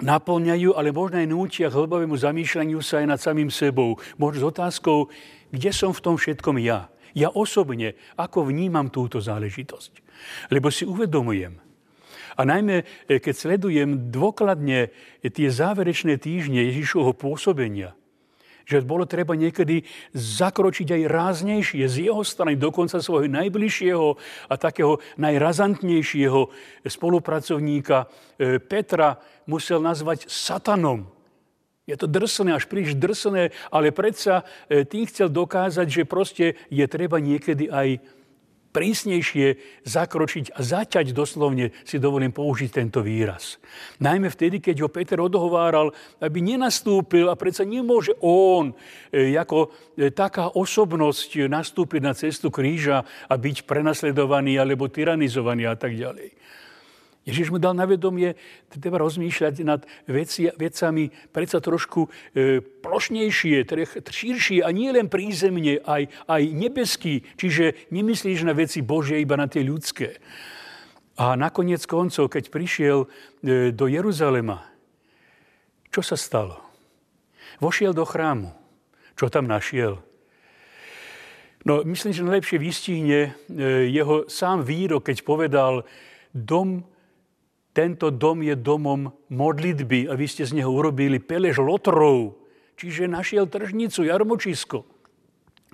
naplňajú, 0.01 0.77
ale 0.77 0.93
možno 0.93 1.21
aj 1.21 1.29
nútia 1.29 1.67
k 1.73 1.77
hlbovému 1.77 2.17
zamýšľaniu 2.17 2.79
sa 2.85 3.01
aj 3.01 3.07
nad 3.09 3.21
samým 3.21 3.49
sebou. 3.49 3.97
Možno 4.21 4.45
s 4.45 4.49
otázkou, 4.53 5.09
kde 5.49 5.71
som 5.73 5.97
v 5.97 6.03
tom 6.05 6.15
všetkom 6.21 6.61
ja. 6.61 6.93
Ja 7.17 7.33
osobne, 7.33 7.97
ako 8.21 8.53
vnímam 8.53 8.93
túto 8.93 9.25
záležitosť. 9.25 10.05
Lebo 10.53 10.69
si 10.69 10.85
uvedomujem, 10.85 11.65
a 12.37 12.45
najmä, 12.45 12.85
e, 13.09 13.17
keď 13.17 13.35
sledujem 13.35 14.13
dôkladne 14.13 14.93
tie 15.25 15.49
záverečné 15.49 16.21
týždne 16.21 16.69
Ježišovho 16.69 17.17
pôsobenia, 17.17 17.97
že 18.67 18.83
bolo 18.83 19.07
treba 19.07 19.39
niekedy 19.39 19.87
zakročiť 20.13 20.91
aj 20.91 21.03
ráznejšie 21.07 21.87
z 21.87 22.11
jeho 22.11 22.27
strany, 22.27 22.59
dokonca 22.59 22.99
svojho 22.99 23.31
najbližšieho 23.31 24.07
a 24.51 24.55
takého 24.59 24.99
najrazantnejšieho 25.23 26.51
spolupracovníka 26.83 28.11
e, 28.37 28.59
Petra 28.59 29.23
musel 29.47 29.79
nazvať 29.79 30.27
satanom. 30.27 31.07
Je 31.87 31.95
to 31.95 32.11
drsné, 32.11 32.51
až 32.51 32.67
príliš 32.67 32.99
drsné, 32.99 33.55
ale 33.71 33.95
predsa 33.95 34.43
e, 34.67 34.83
tým 34.83 35.07
chcel 35.07 35.31
dokázať, 35.31 35.87
že 35.87 36.03
proste 36.03 36.59
je 36.67 36.83
treba 36.91 37.23
niekedy 37.23 37.71
aj 37.71 38.03
prísnejšie 38.77 39.81
zakročiť 39.89 40.53
a 40.53 40.61
zaťať 40.61 41.17
doslovne, 41.17 41.73
si 41.89 41.97
dovolím 41.97 42.37
použiť 42.37 42.69
tento 42.69 43.01
výraz. 43.01 43.57
Najmä 44.05 44.29
vtedy, 44.29 44.61
keď 44.61 44.85
ho 44.85 44.93
Peter 44.93 45.17
odhováral, 45.17 45.97
aby 46.21 46.45
nenastúpil 46.45 47.33
a 47.33 47.41
predsa 47.41 47.65
nemôže 47.65 48.13
on 48.21 48.77
e, 49.09 49.33
ako 49.33 49.73
e, 49.97 50.13
taká 50.13 50.53
osobnosť 50.53 51.49
nastúpiť 51.49 52.01
na 52.05 52.13
cestu 52.13 52.53
kríža 52.53 53.01
a 53.33 53.35
byť 53.41 53.65
prenasledovaný 53.65 54.61
alebo 54.61 54.93
tyranizovaný 54.93 55.73
a 55.73 55.77
tak 55.81 55.97
ďalej. 55.97 56.37
Ježiš 57.27 57.51
mu 57.51 57.59
dal 57.59 57.75
na 57.75 57.91
vedomie, 57.91 58.39
treba 58.71 59.03
rozmýšľať 59.03 59.55
nad 59.67 59.83
veci, 60.07 60.47
vecami 60.47 61.11
predsa 61.35 61.59
trošku 61.59 62.07
e, 62.07 62.63
plošnejšie, 62.63 63.67
širšie 64.07 64.63
a 64.63 64.71
nie 64.71 64.95
len 64.95 65.11
prízemne, 65.11 65.83
aj, 65.83 66.07
aj 66.31 66.43
nebeský. 66.55 67.27
Čiže 67.35 67.91
nemyslíš 67.91 68.47
na 68.47 68.55
veci 68.55 68.79
Božie, 68.79 69.19
iba 69.19 69.35
na 69.35 69.51
tie 69.51 69.67
ľudské. 69.67 70.23
A 71.19 71.35
nakoniec 71.35 71.83
koncov, 71.83 72.31
keď 72.31 72.47
prišiel 72.47 73.11
e, 73.43 73.75
do 73.75 73.91
Jeruzalema, 73.91 74.63
čo 75.91 76.07
sa 76.07 76.15
stalo? 76.15 76.63
Vošiel 77.59 77.91
do 77.91 78.07
chrámu. 78.07 78.55
Čo 79.19 79.33
tam 79.33 79.51
našiel? 79.51 79.99
No, 81.67 81.83
myslím, 81.83 82.15
že 82.15 82.23
najlepšie 82.23 82.59
vystihne 82.63 83.35
e, 83.51 83.91
jeho 83.91 84.31
sám 84.31 84.63
výrok, 84.63 85.11
keď 85.11 85.27
povedal, 85.27 85.83
dom 86.31 86.87
tento 87.77 88.09
dom 88.09 88.41
je 88.41 88.57
domom 88.57 89.13
modlitby 89.29 90.09
a 90.09 90.17
vy 90.17 90.25
ste 90.25 90.49
z 90.49 90.57
neho 90.57 90.73
urobili 90.73 91.21
pelež 91.21 91.61
lotrov. 91.61 92.41
Čiže 92.81 93.05
našiel 93.05 93.45
tržnicu, 93.45 94.09
jarmočisko. 94.09 94.89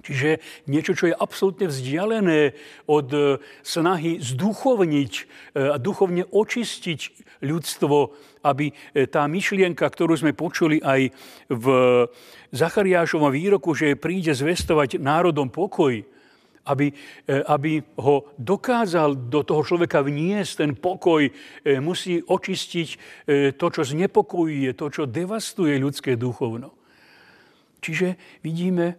Čiže 0.03 0.43
niečo, 0.67 0.99
čo 0.99 1.07
je 1.07 1.15
absolútne 1.15 1.71
vzdialené 1.71 2.59
od 2.91 3.09
e, 3.15 3.21
snahy 3.63 4.19
zduchovniť 4.19 5.13
e, 5.15 5.23
a 5.71 5.79
duchovne 5.79 6.27
očistiť 6.27 7.01
ľudstvo, 7.47 8.11
aby 8.43 8.75
e, 8.75 9.07
tá 9.07 9.23
myšlienka, 9.31 9.87
ktorú 9.87 10.19
sme 10.19 10.35
počuli 10.35 10.83
aj 10.83 11.15
v 11.47 11.67
Zachariášovom 12.51 13.31
výroku, 13.31 13.79
že 13.79 13.95
príde 13.95 14.35
zvestovať 14.35 14.99
národom 14.99 15.55
pokoj, 15.55 16.03
aby, 16.67 16.91
e, 16.91 16.95
aby 17.43 17.83
ho 17.99 18.31
dokázal 18.39 19.27
do 19.27 19.43
toho 19.43 19.63
človeka 19.67 20.03
vniesť 20.03 20.53
ten 20.63 20.73
pokoj, 20.79 21.27
e, 21.27 21.33
musí 21.83 22.23
očistiť 22.23 22.89
e, 22.89 22.97
to, 23.59 23.67
čo 23.67 23.83
znepokojuje, 23.83 24.71
to, 24.79 24.87
čo 24.91 25.11
devastuje 25.11 25.75
ľudské 25.83 26.15
duchovno. 26.15 26.71
Čiže 27.83 28.39
vidíme, 28.47 28.95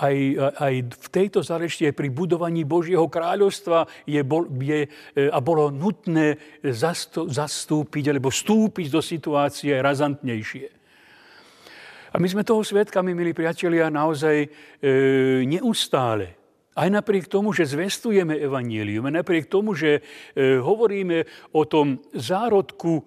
aj, 0.00 0.16
aj 0.56 0.74
v 0.96 1.08
tejto 1.12 1.44
záležitosti, 1.44 1.92
pri 1.92 2.08
budovaní 2.08 2.64
Božieho 2.64 3.04
kráľovstva 3.04 3.84
je, 4.08 4.22
bol, 4.24 4.48
je, 4.56 4.88
a 5.28 5.38
bolo 5.44 5.68
nutné 5.68 6.40
zastúpiť 6.64 8.08
alebo 8.08 8.32
vstúpiť 8.32 8.86
do 8.88 9.04
situácie 9.04 9.76
razantnejšie. 9.76 10.80
A 12.10 12.16
my 12.18 12.26
sme 12.26 12.42
toho 12.42 12.64
svetkami, 12.64 13.14
milí 13.14 13.30
priatelia, 13.30 13.92
naozaj 13.92 14.36
e, 14.42 14.48
neustále. 15.46 16.39
Aj 16.80 16.88
napriek 16.88 17.28
tomu, 17.28 17.52
že 17.52 17.68
zvestujeme 17.68 18.40
evanílium, 18.40 19.04
aj 19.04 19.20
napriek 19.20 19.52
tomu, 19.52 19.76
že 19.76 20.00
e, 20.32 20.56
hovoríme 20.64 21.28
o 21.52 21.68
tom 21.68 22.00
zárodku, 22.16 23.04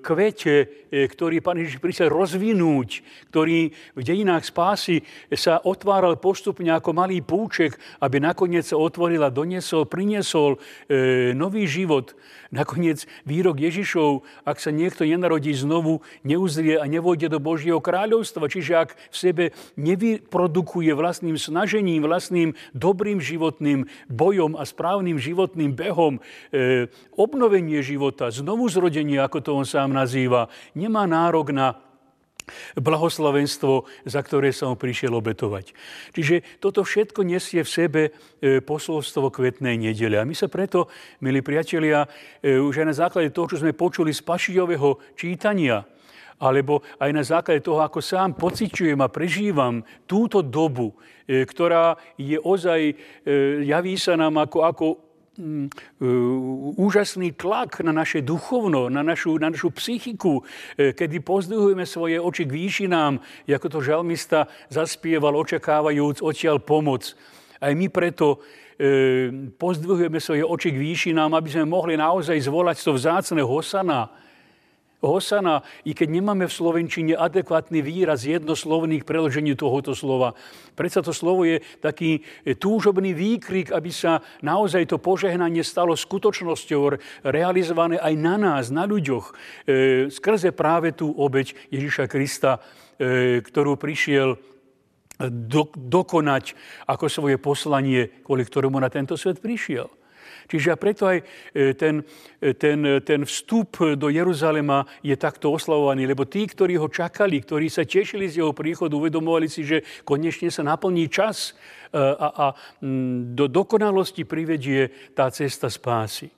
kvete, 0.00 0.88
e, 0.88 1.04
ktorý 1.04 1.44
Pán 1.44 1.60
Ježiš 1.60 1.76
prišiel 1.76 2.08
rozvinúť, 2.08 3.04
ktorý 3.28 3.68
v 3.92 4.02
dejinách 4.02 4.48
spásy 4.48 5.04
sa 5.36 5.60
otváral 5.60 6.16
postupne 6.16 6.72
ako 6.72 6.96
malý 6.96 7.20
púček, 7.20 7.76
aby 8.00 8.16
nakoniec 8.16 8.64
sa 8.64 8.80
otvoril 8.80 9.20
a 9.20 9.28
doniesol, 9.28 9.84
priniesol 9.84 10.56
e, 10.88 11.36
nový 11.36 11.68
život. 11.68 12.16
Nakoniec 12.52 13.08
výrok 13.24 13.60
Ježišov, 13.60 14.24
ak 14.44 14.60
sa 14.60 14.72
niekto 14.72 15.08
nenarodí 15.08 15.56
znovu, 15.56 16.04
neuzrie 16.24 16.76
a 16.76 16.84
nevojde 16.84 17.32
do 17.32 17.40
Božieho 17.40 17.80
kráľovstva. 17.80 18.48
Čiže 18.48 18.72
ak 18.76 18.90
v 19.08 19.16
sebe 19.16 19.44
nevyprodukuje 19.80 20.92
vlastným 20.92 21.40
snažením, 21.40 22.04
vlastným 22.04 22.52
dobrým 22.76 23.24
životným 23.24 23.88
bojom 24.12 24.60
a 24.60 24.68
správnym 24.68 25.16
životným 25.16 25.72
behom 25.72 26.20
obnovenie 27.16 27.80
života, 27.80 28.28
znovu 28.28 28.68
zrodenie, 28.68 29.16
ako 29.16 29.41
to 29.42 29.58
on 29.58 29.66
sám 29.66 29.90
nazýva, 29.90 30.46
nemá 30.72 31.04
nárok 31.04 31.50
na 31.50 31.74
blahoslavenstvo, 32.78 33.86
za 34.06 34.20
ktoré 34.22 34.50
sa 34.50 34.68
mu 34.70 34.76
prišiel 34.76 35.14
obetovať. 35.14 35.74
Čiže 36.14 36.58
toto 36.58 36.82
všetko 36.82 37.22
nesie 37.22 37.62
v 37.62 37.70
sebe 37.70 38.02
e, 38.08 38.10
posolstvo 38.62 39.30
kvetnej 39.30 39.78
nedele. 39.78 40.18
A 40.18 40.26
my 40.26 40.34
sa 40.34 40.50
preto, 40.50 40.90
milí 41.22 41.40
priatelia, 41.40 42.06
e, 42.42 42.58
už 42.58 42.82
aj 42.82 42.86
na 42.86 42.96
základe 42.96 43.30
toho, 43.30 43.46
čo 43.50 43.60
sme 43.62 43.76
počuli 43.76 44.10
z 44.10 44.22
Pašijového 44.24 45.14
čítania, 45.14 45.86
alebo 46.42 46.82
aj 46.98 47.10
na 47.14 47.22
základe 47.22 47.62
toho, 47.62 47.78
ako 47.78 48.02
sám 48.02 48.34
pociťujem 48.34 48.98
a 48.98 49.12
prežívam 49.12 49.86
túto 50.10 50.42
dobu, 50.42 50.90
e, 51.26 51.46
ktorá 51.46 51.94
je 52.18 52.38
ozaj, 52.42 52.80
javí 53.62 53.94
sa 53.94 54.18
nám 54.18 54.42
ako, 54.42 54.58
ako 54.66 54.86
úžasný 56.76 57.32
tlak 57.32 57.80
na 57.80 57.92
naše 57.92 58.20
duchovno, 58.20 58.92
na 58.92 59.00
našu, 59.00 59.40
na 59.40 59.48
našu 59.48 59.72
psychiku, 59.72 60.44
kedy 60.76 61.24
pozdvihujeme 61.24 61.88
svoje 61.88 62.20
oči 62.20 62.44
k 62.44 62.52
výšinám, 62.52 63.16
ako 63.48 63.66
to 63.72 63.78
žalmista 63.80 64.44
zaspieval, 64.68 65.32
očakávajúc 65.40 66.20
odtiaľ 66.20 66.60
pomoc. 66.60 67.16
Aj 67.64 67.72
my 67.72 67.88
preto 67.88 68.44
pozdvihujeme 69.56 70.20
svoje 70.20 70.44
oči 70.44 70.68
k 70.74 70.82
výšinám, 70.82 71.32
aby 71.32 71.48
sme 71.48 71.64
mohli 71.64 71.96
naozaj 71.96 72.36
zvolať 72.36 72.76
to 72.84 72.92
vzácne 72.92 73.40
hosana, 73.40 74.12
Hosana, 75.02 75.66
i 75.82 75.98
keď 75.98 76.08
nemáme 76.14 76.46
v 76.46 76.54
Slovenčine 76.54 77.18
adekvátny 77.18 77.82
výraz 77.82 78.22
jednoslovných 78.22 79.02
preložení 79.02 79.58
tohoto 79.58 79.98
slova. 79.98 80.38
Predsa 80.78 81.02
to 81.02 81.10
slovo 81.10 81.42
je 81.42 81.58
taký 81.82 82.22
túžobný 82.62 83.10
výkrik, 83.10 83.74
aby 83.74 83.90
sa 83.90 84.22
naozaj 84.46 84.86
to 84.86 85.02
požehnanie 85.02 85.66
stalo 85.66 85.98
skutočnosťou, 85.98 86.82
realizované 87.26 87.98
aj 87.98 88.14
na 88.14 88.34
nás, 88.38 88.70
na 88.70 88.86
ľuďoch, 88.86 89.26
e, 89.26 89.32
skrze 90.06 90.54
práve 90.54 90.94
tú 90.94 91.10
obeď 91.10 91.52
Ježiša 91.74 92.06
Krista, 92.06 92.62
e, 92.96 93.42
ktorú 93.42 93.74
prišiel 93.74 94.38
do, 95.18 95.68
dokonať 95.74 96.54
ako 96.88 97.06
svoje 97.10 97.36
poslanie, 97.42 98.22
kvôli 98.22 98.46
ktorému 98.46 98.78
na 98.78 98.88
tento 98.88 99.18
svet 99.18 99.42
prišiel. 99.42 99.90
Čiže 100.48 100.78
preto 100.80 101.10
aj 101.10 101.18
e, 101.20 101.24
ten, 101.74 102.02
e, 102.40 102.54
ten, 102.54 103.02
ten 103.02 103.20
vstup 103.26 103.98
do 103.98 104.08
Jeruzalema 104.08 104.86
je 105.02 105.14
takto 105.18 105.52
oslavovaný, 105.52 106.06
lebo 106.06 106.24
tí, 106.24 106.46
ktorí 106.46 106.78
ho 106.78 106.88
čakali, 106.88 107.42
ktorí 107.42 107.66
sa 107.68 107.86
tešili 107.86 108.30
z 108.30 108.42
jeho 108.42 108.52
príchodu, 108.56 108.94
uvedomovali 108.94 109.48
si, 109.50 109.62
že 109.62 109.82
konečne 110.06 110.48
sa 110.50 110.64
naplní 110.64 111.06
čas 111.12 111.52
e, 111.90 111.98
a, 111.98 112.28
a 112.30 112.46
do 113.32 113.44
dokonalosti 113.50 114.24
privedie 114.24 115.12
tá 115.12 115.28
cesta 115.28 115.68
spásy. 115.68 116.30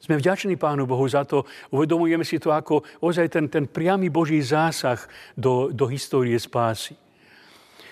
Sme 0.00 0.16
vďační 0.16 0.56
Pánu 0.56 0.88
Bohu 0.88 1.04
za 1.04 1.28
to, 1.28 1.44
uvedomujeme 1.68 2.24
si 2.24 2.40
to 2.40 2.48
ako 2.48 2.80
ozaj 3.04 3.28
ten, 3.28 3.52
ten 3.52 3.68
priamy 3.68 4.08
Boží 4.08 4.40
zásah 4.40 4.96
do, 5.36 5.68
do 5.68 5.84
histórie 5.92 6.40
spásy. 6.40 6.96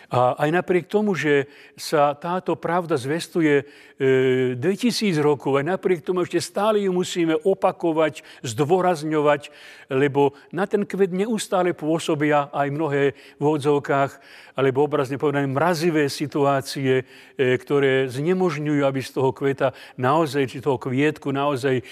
A 0.08 0.40
aj 0.40 0.50
napriek 0.56 0.88
tomu, 0.88 1.12
že 1.12 1.52
sa 1.76 2.16
táto 2.16 2.56
pravda 2.56 2.96
zvestuje 2.96 3.60
e, 4.00 4.56
2000 4.56 5.20
rokov, 5.20 5.60
aj 5.60 5.76
napriek 5.76 6.00
tomu 6.00 6.24
ešte 6.24 6.40
stále 6.40 6.80
ju 6.80 6.96
musíme 6.96 7.36
opakovať, 7.36 8.24
zdôrazňovať, 8.40 9.52
lebo 9.92 10.32
na 10.48 10.64
ten 10.64 10.88
kvet 10.88 11.12
neustále 11.12 11.76
pôsobia 11.76 12.48
aj 12.56 12.72
mnohé 12.72 13.04
v 13.36 13.44
odzovkách, 13.44 14.16
alebo 14.56 14.88
obrazne 14.88 15.20
povedané 15.20 15.44
mrazivé 15.44 16.08
situácie, 16.08 17.04
e, 17.36 17.60
ktoré 17.60 18.08
znemožňujú, 18.08 18.88
aby 18.88 19.00
z 19.04 19.12
toho 19.12 19.36
kveta 19.36 19.76
naozaj, 20.00 20.48
či 20.48 20.64
toho 20.64 20.80
kvietku 20.80 21.36
naozaj 21.36 21.76
e, 21.78 21.84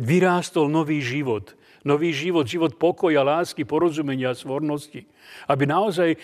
vyrástol 0.00 0.72
nový 0.72 1.04
život 1.04 1.52
nový 1.86 2.10
život, 2.10 2.42
život 2.42 2.74
pokoja, 2.74 3.22
lásky, 3.22 3.62
porozumenia, 3.62 4.34
svornosti. 4.34 5.06
Aby 5.46 5.70
naozaj 5.70 6.10
e, 6.12 6.18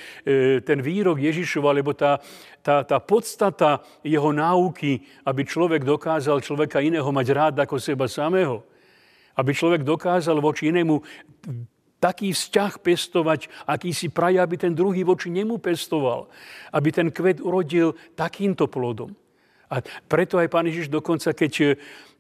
ten 0.67 0.83
výrok 0.83 1.23
Ježišova, 1.23 1.71
alebo 1.71 1.95
tá, 1.95 2.19
tá, 2.61 2.83
tá 2.83 2.99
podstata 2.99 3.79
jeho 4.03 4.35
náuky, 4.35 5.07
aby 5.23 5.47
človek 5.47 5.87
dokázal 5.87 6.43
človeka 6.43 6.83
iného 6.83 7.07
mať 7.07 7.27
rád 7.31 7.55
ako 7.63 7.79
seba 7.79 8.11
samého. 8.11 8.67
Aby 9.39 9.55
človek 9.55 9.87
dokázal 9.87 10.43
voči 10.43 10.75
inému 10.75 10.99
taký 12.03 12.35
vzťah 12.35 12.83
pestovať, 12.83 13.47
aký 13.71 13.95
si 13.95 14.11
praje, 14.11 14.43
aby 14.43 14.59
ten 14.59 14.75
druhý 14.75 15.07
voči 15.07 15.31
nemu 15.31 15.63
pestoval. 15.63 16.27
Aby 16.75 16.91
ten 16.91 17.09
kvet 17.15 17.39
urodil 17.39 17.95
takýmto 18.19 18.67
plodom. 18.67 19.15
A 19.73 19.81
preto 20.05 20.37
aj 20.37 20.53
pán 20.53 20.69
Ježiš 20.69 20.93
dokonca, 20.93 21.33
keď 21.33 21.53
e, 21.57 21.67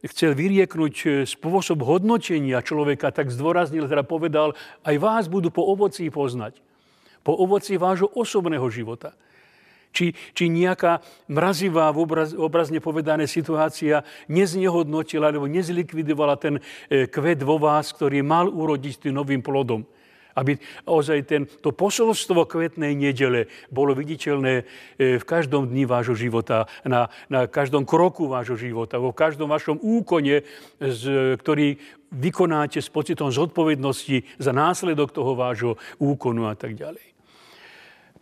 chcel 0.08 0.32
vyrieknúť 0.32 0.94
e, 1.04 1.08
spôsob 1.28 1.84
hodnotenia 1.84 2.64
človeka, 2.64 3.12
tak 3.12 3.28
zdôraznil, 3.28 3.92
teda 3.92 4.08
povedal, 4.08 4.56
aj 4.88 4.96
vás 4.96 5.24
budú 5.28 5.52
po 5.52 5.68
ovocí 5.68 6.08
poznať. 6.08 6.56
Po 7.20 7.36
ovoci 7.36 7.76
vášho 7.76 8.08
osobného 8.08 8.64
života. 8.72 9.12
Či, 9.92 10.16
či 10.32 10.48
nejaká 10.48 11.04
mrazivá, 11.28 11.92
v 11.92 12.08
obraz, 12.08 12.32
obrazne 12.32 12.80
povedané 12.80 13.28
situácia 13.28 14.00
neznehodnotila 14.32 15.28
alebo 15.28 15.44
nezlikvidovala 15.44 16.40
ten 16.40 16.56
e, 16.88 17.04
kvet 17.04 17.44
vo 17.44 17.60
vás, 17.60 17.92
ktorý 17.92 18.24
mal 18.24 18.48
urodiť 18.48 19.06
tým 19.06 19.20
novým 19.20 19.44
plodom. 19.44 19.84
Aby 20.34 20.56
ozaj 20.88 21.18
ten, 21.28 21.42
to 21.44 21.72
posolstvo 21.72 22.48
kvetnej 22.48 22.96
nedele 22.96 23.48
bolo 23.68 23.92
viditeľné 23.92 24.54
e, 24.60 24.64
v 25.20 25.24
každom 25.24 25.68
dni 25.68 25.84
vášho 25.84 26.16
života, 26.16 26.66
na, 26.84 27.12
na 27.28 27.44
každom 27.46 27.84
kroku 27.84 28.28
vášho 28.28 28.56
života, 28.56 28.96
vo 28.96 29.12
každom 29.12 29.52
vašom 29.52 29.80
úkone, 29.80 30.44
z, 30.80 31.02
ktorý 31.36 31.76
vykonáte 32.12 32.80
s 32.80 32.92
pocitom 32.92 33.32
zodpovednosti 33.32 34.24
za 34.36 34.52
následok 34.52 35.16
toho 35.16 35.32
vášho 35.32 35.80
úkonu 35.96 36.48
a 36.48 36.54
tak 36.56 36.76
ďalej. 36.76 37.12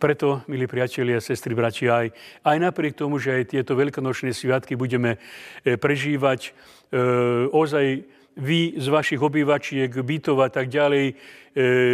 Preto, 0.01 0.41
milí 0.49 0.65
priatelia, 0.65 1.21
sestry, 1.21 1.53
bratia, 1.53 1.93
aj, 1.93 2.07
aj 2.41 2.57
napriek 2.57 2.97
tomu, 2.97 3.21
že 3.21 3.37
aj 3.37 3.53
tieto 3.53 3.77
veľkonočné 3.77 4.33
sviatky 4.33 4.73
budeme 4.73 5.21
e, 5.61 5.77
prežívať 5.77 6.49
e, 6.49 6.51
ozaj 7.53 8.01
vy 8.33 8.81
z 8.81 8.87
vašich 8.89 9.21
obývačiek, 9.21 9.93
bytov 9.93 10.41
a 10.41 10.49
tak 10.49 10.73
ďalej, 10.73 11.13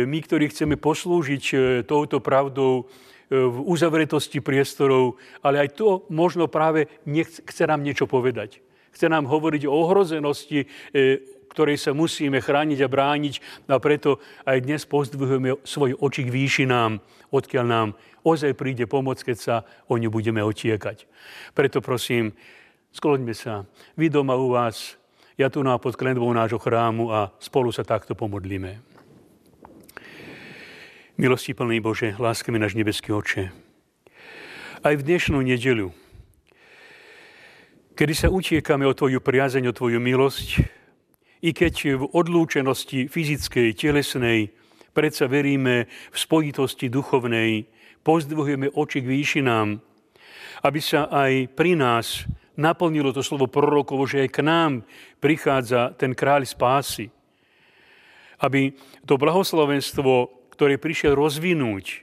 my, 0.05 0.20
ktorí 0.22 0.53
chceme 0.53 0.78
poslúžiť 0.78 1.43
e, 1.53 1.55
touto 1.82 2.22
pravdou 2.22 2.84
e, 2.84 2.84
v 3.34 3.58
uzavretosti 3.66 4.38
priestorov, 4.41 5.18
ale 5.41 5.66
aj 5.66 5.78
to 5.78 6.05
možno 6.14 6.45
práve 6.45 6.86
chce 7.45 7.64
nám 7.66 7.82
niečo 7.82 8.05
povedať. 8.05 8.62
Chce 8.93 9.10
nám 9.10 9.30
hovoriť 9.30 9.70
o 9.70 9.78
ohrozenosti, 9.78 10.66
ktorej 11.53 11.78
sa 11.78 11.93
musíme 11.93 12.41
chrániť 12.41 12.82
a 12.82 12.89
brániť 12.89 13.36
a 13.70 13.78
preto 13.78 14.18
aj 14.41 14.58
dnes 14.66 14.89
pozdvihujeme 14.89 15.62
svoj 15.62 15.93
oči 16.01 16.26
k 16.26 16.34
výšinám, 16.34 16.97
odkiaľ 17.30 17.66
nám 17.66 17.88
ozaj 18.26 18.58
príde 18.58 18.89
pomoc, 18.89 19.22
keď 19.22 19.38
sa 19.38 19.55
o 19.86 20.01
ňu 20.01 20.10
budeme 20.10 20.41
otiekať. 20.41 21.05
Preto 21.53 21.78
prosím, 21.78 22.34
skloňme 22.89 23.38
sa. 23.38 23.70
Vy 23.93 24.10
doma 24.10 24.34
u 24.34 24.49
vás 24.58 24.97
ja 25.38 25.53
tu 25.53 25.62
na 25.62 25.78
pod 25.78 25.93
klenbou 25.93 26.34
nášho 26.34 26.58
chrámu 26.58 27.14
a 27.14 27.30
spolu 27.38 27.70
sa 27.70 27.86
takto 27.86 28.18
pomodlíme. 28.18 28.82
Milosti 31.18 31.57
plný 31.57 31.82
Bože, 31.82 32.13
láskame 32.22 32.61
náš 32.61 32.78
nebeský 32.78 33.09
oče. 33.09 33.49
Aj 34.86 34.93
v 34.93 35.01
dnešnú 35.01 35.41
nedeľu, 35.41 35.89
kedy 37.97 38.13
sa 38.13 38.30
utiekame 38.30 38.86
o 38.86 38.93
Tvoju 38.93 39.18
priazeň, 39.18 39.65
o 39.65 39.74
Tvoju 39.74 39.97
milosť, 39.97 40.61
i 41.41 41.57
keď 41.57 41.97
v 41.97 42.03
odlúčenosti 42.13 43.09
fyzickej, 43.09 43.74
telesnej, 43.74 44.53
predsa 44.93 45.26
veríme 45.26 45.89
v 45.89 46.18
spojitosti 46.22 46.86
duchovnej, 46.86 47.65
pozdvihujeme 48.05 48.78
oči 48.78 49.01
k 49.01 49.09
výšinám, 49.09 49.74
aby 50.70 50.80
sa 50.86 51.09
aj 51.09 51.49
pri 51.57 51.82
nás 51.82 52.30
naplnilo 52.61 53.09
to 53.09 53.26
slovo 53.26 53.49
prorokovo, 53.49 54.05
že 54.05 54.22
aj 54.22 54.30
k 54.38 54.45
nám 54.45 54.86
prichádza 55.18 55.97
ten 55.97 56.13
kráľ 56.13 56.45
spásy. 56.45 57.09
Aby 58.38 58.78
to 59.01 59.18
blahoslovenstvo, 59.18 60.38
ktoré 60.58 60.82
prišiel 60.82 61.14
rozvinúť, 61.14 62.01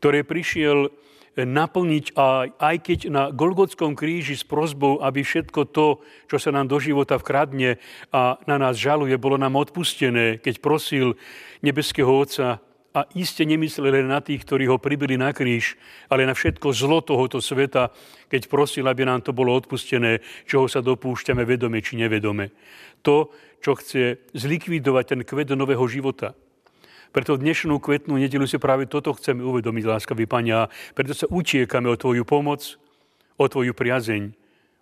ktoré 0.00 0.24
prišiel 0.24 0.88
naplniť 1.36 2.16
aj, 2.18 2.46
aj 2.58 2.76
keď 2.82 2.98
na 3.12 3.22
Golgotskom 3.30 3.94
kríži 3.94 4.34
s 4.34 4.42
prozbou, 4.42 4.98
aby 5.04 5.22
všetko 5.22 5.70
to, 5.70 6.02
čo 6.26 6.36
sa 6.40 6.50
nám 6.50 6.66
do 6.66 6.80
života 6.82 7.20
vkradne 7.20 7.78
a 8.10 8.40
na 8.48 8.56
nás 8.58 8.80
žaluje, 8.80 9.14
bolo 9.20 9.38
nám 9.38 9.54
odpustené, 9.60 10.42
keď 10.42 10.58
prosil 10.58 11.14
nebeského 11.62 12.10
Otca, 12.10 12.64
a 12.90 13.06
iste 13.14 13.46
nemyslel 13.46 14.02
len 14.02 14.10
na 14.10 14.18
tých, 14.18 14.42
ktorí 14.42 14.66
ho 14.66 14.82
pribili 14.82 15.14
na 15.14 15.30
kríž, 15.30 15.78
ale 16.10 16.26
na 16.26 16.34
všetko 16.34 16.74
zlo 16.74 16.98
tohoto 16.98 17.38
sveta, 17.38 17.94
keď 18.26 18.50
prosil, 18.50 18.82
aby 18.90 19.06
nám 19.06 19.22
to 19.22 19.30
bolo 19.30 19.54
odpustené, 19.54 20.18
čoho 20.42 20.66
sa 20.66 20.82
dopúšťame 20.82 21.46
vedome 21.46 21.78
či 21.78 21.94
nevedome. 21.94 22.50
To, 23.06 23.30
čo 23.62 23.78
chce 23.78 24.26
zlikvidovať 24.34 25.04
ten 25.06 25.20
kvet 25.22 25.54
nového 25.54 25.86
života. 25.86 26.34
Preto 27.10 27.34
dnešnú 27.34 27.82
kvetnú 27.82 28.22
nedelu 28.22 28.46
si 28.46 28.54
práve 28.62 28.86
toto 28.86 29.10
chceme 29.18 29.42
uvedomiť, 29.42 29.82
láskavý 29.82 30.30
Pania. 30.30 30.70
Preto 30.94 31.10
sa 31.10 31.26
utiekame 31.26 31.90
o 31.90 31.98
Tvoju 31.98 32.22
pomoc, 32.22 32.78
o 33.34 33.50
Tvoju 33.50 33.74
priazeň, 33.74 34.30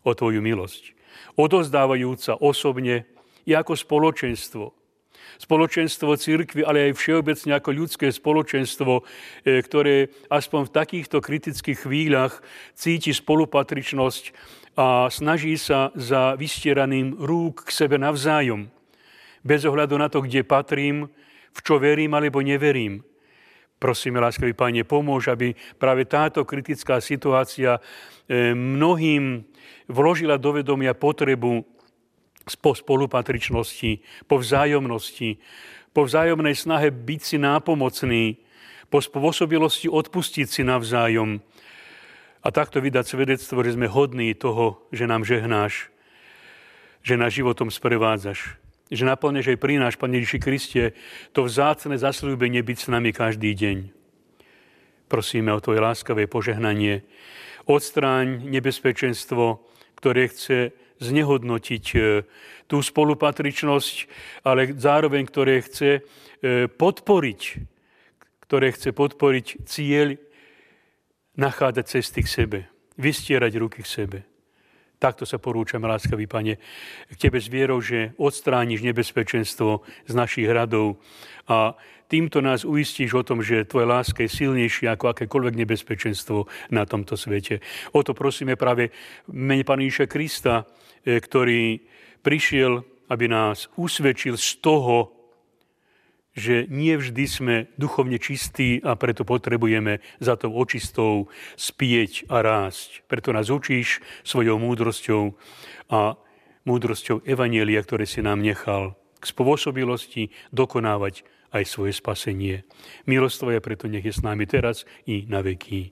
o 0.04 0.12
Tvoju 0.12 0.44
milosť. 0.44 0.92
Odozdávajúca 1.40 2.36
osobne 2.36 3.08
i 3.48 3.56
ako 3.56 3.72
spoločenstvo, 3.72 4.76
spoločenstvo 5.40 6.20
církvy, 6.20 6.68
ale 6.68 6.92
aj 6.92 7.00
všeobecne 7.00 7.56
ako 7.56 7.70
ľudské 7.72 8.12
spoločenstvo, 8.12 8.92
e, 9.48 9.64
ktoré 9.64 10.12
aspoň 10.28 10.68
v 10.68 10.74
takýchto 10.84 11.24
kritických 11.24 11.88
chvíľach 11.88 12.44
cíti 12.76 13.16
spolupatričnosť 13.16 14.36
a 14.76 15.08
snaží 15.08 15.56
sa 15.56 15.96
za 15.96 16.36
vystieraným 16.36 17.16
rúk 17.16 17.64
k 17.64 17.70
sebe 17.72 17.96
navzájom. 17.96 18.68
Bez 19.40 19.64
ohľadu 19.64 19.96
na 19.96 20.12
to, 20.12 20.20
kde 20.20 20.44
patrím, 20.44 21.08
v 21.52 21.60
čo 21.62 21.80
verím 21.80 22.14
alebo 22.14 22.42
neverím. 22.44 23.04
Prosíme, 23.78 24.18
láskavý 24.18 24.58
Pane, 24.58 24.82
pomôž, 24.82 25.30
aby 25.30 25.54
práve 25.78 26.02
táto 26.02 26.42
kritická 26.42 26.98
situácia 26.98 27.78
e, 27.78 28.50
mnohým 28.50 29.46
vložila 29.86 30.34
do 30.34 30.50
vedomia 30.58 30.98
potrebu 30.98 31.62
po 32.58 32.72
spolupatričnosti, 32.74 34.02
po 34.26 34.42
vzájomnosti, 34.42 35.38
po 35.94 36.10
vzájomnej 36.10 36.58
snahe 36.58 36.90
byť 36.90 37.20
si 37.22 37.36
nápomocný, 37.38 38.24
po 38.88 38.98
spôsobilosti 38.98 39.86
odpustiť 39.86 40.48
si 40.48 40.62
navzájom 40.64 41.38
a 42.42 42.48
takto 42.48 42.80
vydať 42.80 43.04
svedectvo, 43.04 43.60
že 43.60 43.76
sme 43.76 43.86
hodní 43.90 44.32
toho, 44.32 44.80
že 44.90 45.04
nám 45.04 45.28
žehnáš, 45.28 45.92
že 47.04 47.20
nás 47.20 47.34
životom 47.34 47.68
sprevádzaš, 47.68 48.56
že 48.88 49.04
naplneš 49.04 49.52
aj 49.52 49.58
prináš, 49.60 49.94
Pane 50.00 50.20
Ježiši 50.20 50.38
Kriste, 50.40 50.84
to 51.36 51.44
vzácne 51.44 51.96
zasľúbenie 52.00 52.64
byť 52.64 52.78
s 52.78 52.88
nami 52.88 53.12
každý 53.12 53.52
deň. 53.52 53.76
Prosíme 55.08 55.52
o 55.56 55.60
Tvoje 55.60 55.80
láskavé 55.80 56.28
požehnanie. 56.28 57.04
Odstráň 57.64 58.44
nebezpečenstvo, 58.48 59.64
ktoré 59.96 60.28
chce 60.28 60.72
znehodnotiť 61.00 61.84
e, 61.94 61.98
tú 62.66 62.76
spolupatričnosť, 62.82 63.94
ale 64.44 64.76
zároveň, 64.76 65.24
ktoré 65.24 65.64
chce 65.64 65.90
e, 65.98 66.00
podporiť, 66.68 67.40
ktoré 68.44 68.72
chce 68.74 68.90
podporiť 68.92 69.46
cieľ 69.64 70.18
nachádzať 71.38 71.84
cesty 71.86 72.20
k 72.26 72.28
sebe, 72.28 72.58
vystierať 72.98 73.52
ruky 73.62 73.80
k 73.86 73.88
sebe. 73.88 74.18
Takto 74.98 75.22
sa 75.22 75.38
porúčam, 75.38 75.82
láskavý 75.82 76.26
Pane, 76.26 76.58
k 77.06 77.14
Tebe 77.18 77.38
s 77.38 77.46
vierou, 77.46 77.78
že 77.78 78.18
odstrániš 78.18 78.82
nebezpečenstvo 78.82 79.86
z 80.06 80.12
našich 80.12 80.50
hradov 80.50 80.98
a 81.46 81.78
týmto 82.10 82.42
nás 82.42 82.66
uistíš 82.66 83.14
o 83.14 83.22
tom, 83.22 83.38
že 83.38 83.62
Tvoja 83.64 83.86
láska 83.86 84.26
je 84.26 84.30
silnejšia 84.30 84.98
ako 84.98 85.14
akékoľvek 85.14 85.54
nebezpečenstvo 85.54 86.50
na 86.74 86.82
tomto 86.82 87.14
svete. 87.14 87.62
O 87.94 88.02
to 88.02 88.10
prosíme 88.10 88.58
práve 88.58 88.90
mene 89.30 89.62
Pána 89.62 89.86
Krista, 90.10 90.66
E, 91.08 91.24
ktorý 91.24 91.80
prišiel, 92.20 92.82
aby 93.08 93.30
nás 93.30 93.72
usvedčil 93.78 94.36
z 94.36 94.60
toho, 94.60 95.17
že 96.38 96.70
nie 96.70 96.94
vždy 96.94 97.24
sme 97.26 97.56
duchovne 97.74 98.22
čistí 98.22 98.78
a 98.80 98.94
preto 98.94 99.26
potrebujeme 99.26 99.98
za 100.22 100.38
tou 100.38 100.54
očistou 100.54 101.26
spieť 101.58 102.30
a 102.30 102.40
rásť. 102.40 103.02
Preto 103.10 103.34
nás 103.34 103.50
učíš 103.50 103.98
svojou 104.22 104.62
múdrosťou 104.62 105.34
a 105.90 106.14
múdrosťou 106.62 107.26
Evanielia, 107.26 107.82
ktoré 107.82 108.06
si 108.06 108.22
nám 108.22 108.38
nechal 108.38 108.94
k 109.18 109.24
spôsobilosti 109.26 110.30
dokonávať 110.54 111.26
aj 111.50 111.64
svoje 111.66 111.96
spasenie. 111.96 112.62
Milosť 113.08 113.36
Tvoja 113.42 113.60
preto 113.64 113.90
nech 113.90 114.04
je 114.04 114.14
s 114.14 114.22
nami 114.22 114.46
teraz 114.46 114.86
i 115.08 115.26
na 115.26 115.42
veky. 115.42 115.90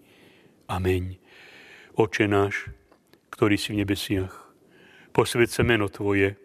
Ameň. 0.70 1.18
Oče 1.96 2.28
náš, 2.28 2.68
ktorý 3.32 3.56
si 3.56 3.72
v 3.72 3.82
nebesiach, 3.82 4.32
posved 5.16 5.48
meno 5.64 5.88
Tvoje, 5.88 6.36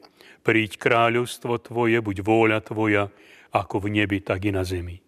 príď 0.47 0.80
kráľovstvo 0.80 1.60
Tvoje, 1.60 1.99
buď 1.99 2.24
vôľa 2.24 2.64
Tvoja, 2.64 3.12
ako 3.52 3.88
v 3.88 4.02
nebi, 4.02 4.20
tak 4.24 4.47
i 4.47 4.52
na 4.52 4.64
zemi. 4.64 5.04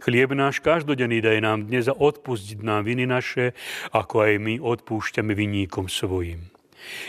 Chlieb 0.00 0.32
náš 0.32 0.64
každodenný 0.64 1.20
daj 1.20 1.38
nám 1.44 1.68
dnes 1.68 1.84
a 1.88 1.96
odpustiť 1.96 2.64
nám 2.64 2.88
viny 2.88 3.04
naše, 3.04 3.52
ako 3.92 4.24
aj 4.24 4.32
my 4.40 4.54
odpúšťame 4.60 5.36
vinníkom 5.36 5.92
svojim. 5.92 6.48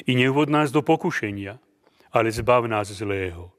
I 0.03 0.19
neuvod 0.19 0.51
nás 0.51 0.75
do 0.75 0.83
pokušenia, 0.83 1.55
ale 2.11 2.27
zbav 2.35 2.67
nás 2.67 2.91
zlého 2.91 3.55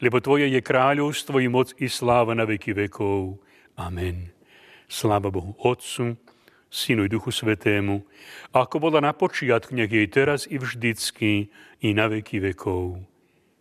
lebo 0.00 0.20
Tvoje 0.20 0.48
je 0.48 0.60
kráľovstvo 0.60 1.40
i 1.40 1.48
moc 1.48 1.72
i 1.80 1.88
sláva 1.88 2.36
na 2.36 2.44
veky 2.44 2.76
vekov. 2.76 3.40
Amen. 3.76 4.32
Sláva 4.90 5.30
Bohu 5.30 5.54
Otcu, 5.62 6.18
Synu 6.70 7.06
i 7.06 7.10
Duchu 7.10 7.30
Svetému, 7.30 8.02
ako 8.54 8.76
bola 8.78 9.02
na 9.02 9.12
počiatku, 9.14 9.74
nech 9.74 9.90
jej 9.90 10.06
teraz 10.10 10.46
i 10.46 10.58
vždycky, 10.58 11.50
i 11.82 11.88
na 11.94 12.06
veky 12.10 12.42
vekov. 12.42 13.02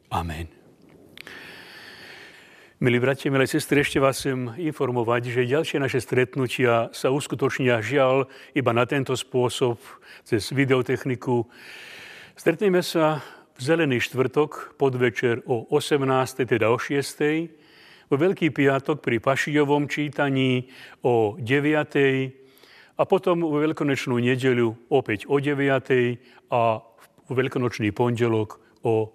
Amen. 0.09 0.58
Milí 2.79 2.95
bratia, 2.95 3.27
milé 3.27 3.43
sestry, 3.43 3.83
ešte 3.83 3.99
vás 3.99 4.23
chcem 4.23 4.55
informovať, 4.55 5.35
že 5.35 5.51
ďalšie 5.51 5.83
naše 5.83 5.99
stretnutia 5.99 6.87
sa 6.95 7.11
uskutočnia 7.11 7.83
žiaľ 7.83 8.31
iba 8.55 8.71
na 8.71 8.87
tento 8.87 9.19
spôsob, 9.19 9.83
cez 10.23 10.47
videotechniku. 10.55 11.43
Stretneme 12.39 12.79
sa 12.79 13.19
Zelený 13.59 13.99
štvrtok, 13.99 14.79
podvečer 14.79 15.43
o 15.43 15.67
18. 15.75 16.47
teda 16.47 16.71
o 16.71 16.79
6. 16.79 17.03
Vo 18.07 18.15
Veľký 18.15 18.55
piatok 18.55 19.03
pri 19.03 19.19
Pašijovom 19.19 19.91
čítaní 19.91 20.71
o 21.03 21.35
9. 21.35 22.95
a 22.95 23.03
potom 23.03 23.43
vo 23.43 23.59
Veľkonočnú 23.59 24.23
nedeľu 24.23 24.87
opäť 24.87 25.27
o 25.27 25.35
9. 25.35 25.67
a 26.47 26.79
vo 27.27 27.33
Veľkonočný 27.35 27.91
pondelok 27.91 28.63
o 28.87 29.11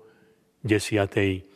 10. 0.69 1.49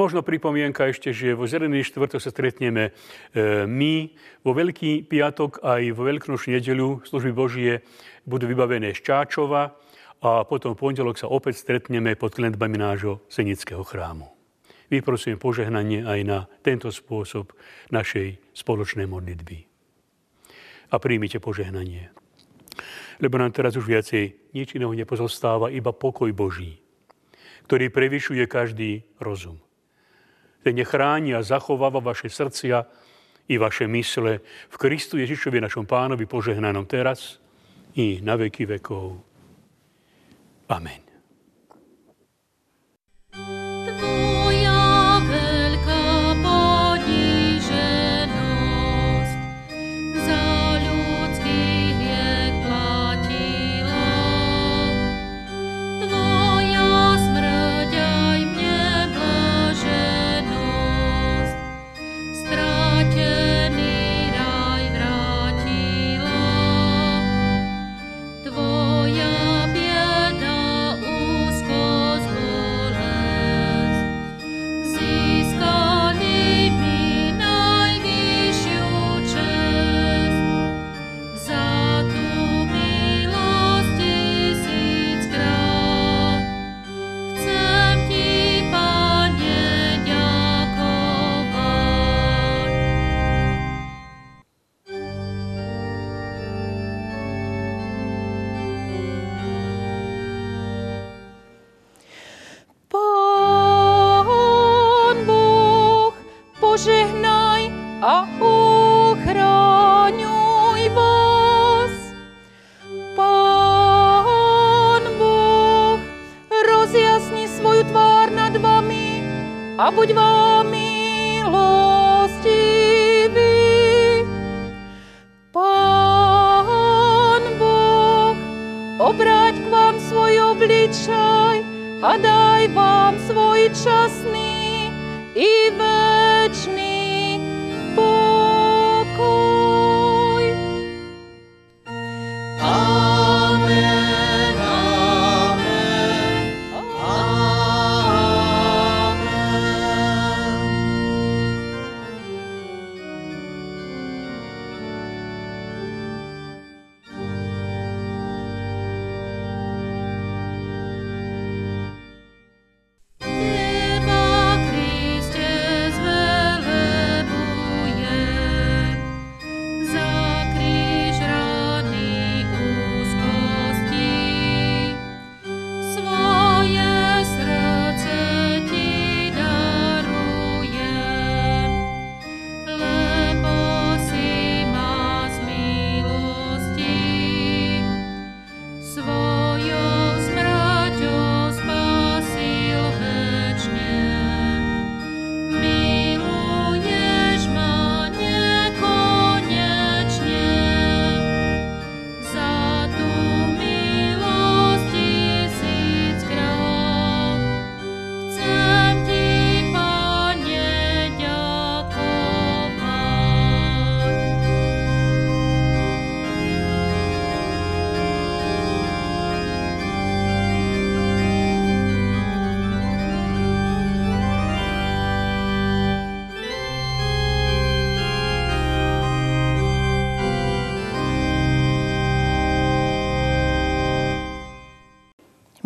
Možno 0.00 0.24
pripomienka 0.24 0.88
ešte, 0.88 1.12
že 1.12 1.36
vo 1.36 1.44
Zelený 1.44 1.84
štvrtok 1.84 2.24
sa 2.24 2.32
stretneme 2.32 2.88
e, 2.88 3.68
my. 3.68 4.08
Vo 4.40 4.56
Veľký 4.56 5.04
piatok 5.04 5.60
aj 5.60 5.92
vo 5.92 6.08
Veľkonočnú 6.08 6.56
nedeľu 6.56 7.04
služby 7.04 7.36
Božie 7.36 7.84
budú 8.24 8.48
vybavené 8.48 8.96
z 8.96 9.04
Čáčova 9.04 9.76
a 10.24 10.48
potom 10.48 10.72
v 10.72 10.80
pondelok 10.80 11.20
sa 11.20 11.28
opäť 11.28 11.60
stretneme 11.60 12.16
pod 12.16 12.32
klenbami 12.32 12.80
nášho 12.80 13.28
Senického 13.28 13.84
chrámu. 13.84 14.24
Vyprosujem 14.88 15.36
požehnanie 15.36 16.00
aj 16.08 16.20
na 16.24 16.38
tento 16.64 16.88
spôsob 16.88 17.52
našej 17.92 18.40
spoločnej 18.56 19.04
modlitby. 19.04 19.68
A 20.90 20.96
príjmite 20.96 21.44
požehnanie. 21.44 22.08
Lebo 23.20 23.36
nám 23.36 23.52
teraz 23.52 23.76
už 23.76 23.84
viacej 23.84 24.56
nič 24.56 24.72
iného 24.72 24.96
nepozostáva, 24.96 25.68
iba 25.68 25.92
pokoj 25.92 26.32
Boží, 26.32 26.80
ktorý 27.68 27.92
prevyšuje 27.92 28.48
každý 28.48 29.04
rozum. 29.20 29.60
Ten 30.60 30.76
nechráni 30.76 31.34
a 31.34 31.42
zachováva 31.42 32.00
vaše 32.00 32.28
srdcia 32.28 32.84
i 33.48 33.58
vaše 33.58 33.88
mysle 33.88 34.40
v 34.68 34.76
Kristu 34.76 35.18
Ježišovi, 35.18 35.60
našom 35.60 35.86
pánovi, 35.86 36.26
požehnanom 36.26 36.86
teraz 36.86 37.40
i 37.98 38.22
na 38.22 38.36
veky 38.38 38.78
vekov. 38.78 39.18
Amen. 40.70 41.09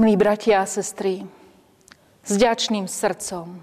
Milí 0.04 0.20
bratia 0.20 0.60
a 0.60 0.68
sestry, 0.68 1.24
s 2.20 2.36
ďačným 2.36 2.84
srdcom 2.84 3.56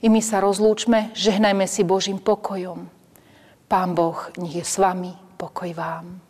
i 0.00 0.08
my 0.08 0.16
sa 0.24 0.40
rozlúčme, 0.40 1.12
žehnajme 1.12 1.68
si 1.68 1.84
Božím 1.84 2.16
pokojom. 2.16 2.88
Pán 3.68 3.92
Boh, 3.92 4.32
nech 4.40 4.56
je 4.56 4.64
s 4.64 4.80
vami, 4.80 5.12
pokoj 5.36 5.68
vám. 5.76 6.24